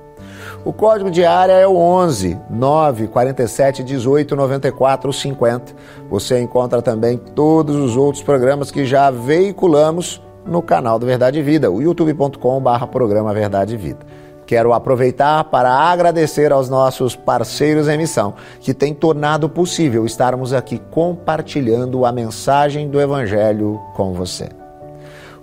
O 0.65 0.73
código 0.73 1.09
de 1.09 1.23
área 1.23 1.53
é 1.53 1.65
o 1.65 1.77
11 1.77 2.37
947 2.49 3.81
18 3.81 4.35
94 4.35 5.13
50. 5.13 5.73
Você 6.09 6.39
encontra 6.41 6.81
também 6.81 7.17
todos 7.17 7.77
os 7.77 7.95
outros 7.95 8.21
programas 8.21 8.69
que 8.69 8.85
já 8.85 9.09
veiculamos 9.09 10.21
no 10.45 10.61
canal 10.61 10.99
do 10.99 11.05
Verdade 11.05 11.39
e 11.39 11.41
Vida, 11.41 11.71
o 11.71 11.81
youtube.com/barra 11.81 12.87
programa 12.87 13.33
Verdade 13.33 13.75
e 13.75 13.77
Vida. 13.77 14.05
Quero 14.45 14.73
aproveitar 14.73 15.45
para 15.45 15.71
agradecer 15.71 16.51
aos 16.51 16.67
nossos 16.67 17.15
parceiros 17.15 17.87
em 17.87 17.97
missão, 17.97 18.33
que 18.59 18.73
têm 18.73 18.93
tornado 18.93 19.47
possível 19.47 20.05
estarmos 20.05 20.51
aqui 20.51 20.81
compartilhando 20.91 22.03
a 22.03 22.11
mensagem 22.11 22.89
do 22.89 22.99
Evangelho 22.99 23.79
com 23.95 24.11
você. 24.11 24.49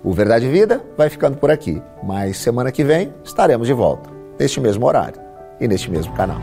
O 0.03 0.13
Verdade 0.13 0.45
e 0.45 0.49
Vida 0.49 0.81
vai 0.95 1.09
ficando 1.09 1.37
por 1.37 1.49
aqui, 1.49 1.81
mas 2.03 2.37
semana 2.37 2.71
que 2.71 2.83
vem 2.83 3.13
estaremos 3.23 3.65
de 3.65 3.73
volta 3.73 4.16
neste 4.39 4.59
mesmo 4.59 4.85
horário 4.85 5.21
e 5.59 5.67
neste 5.67 5.89
mesmo 5.89 6.13
canal. 6.13 6.39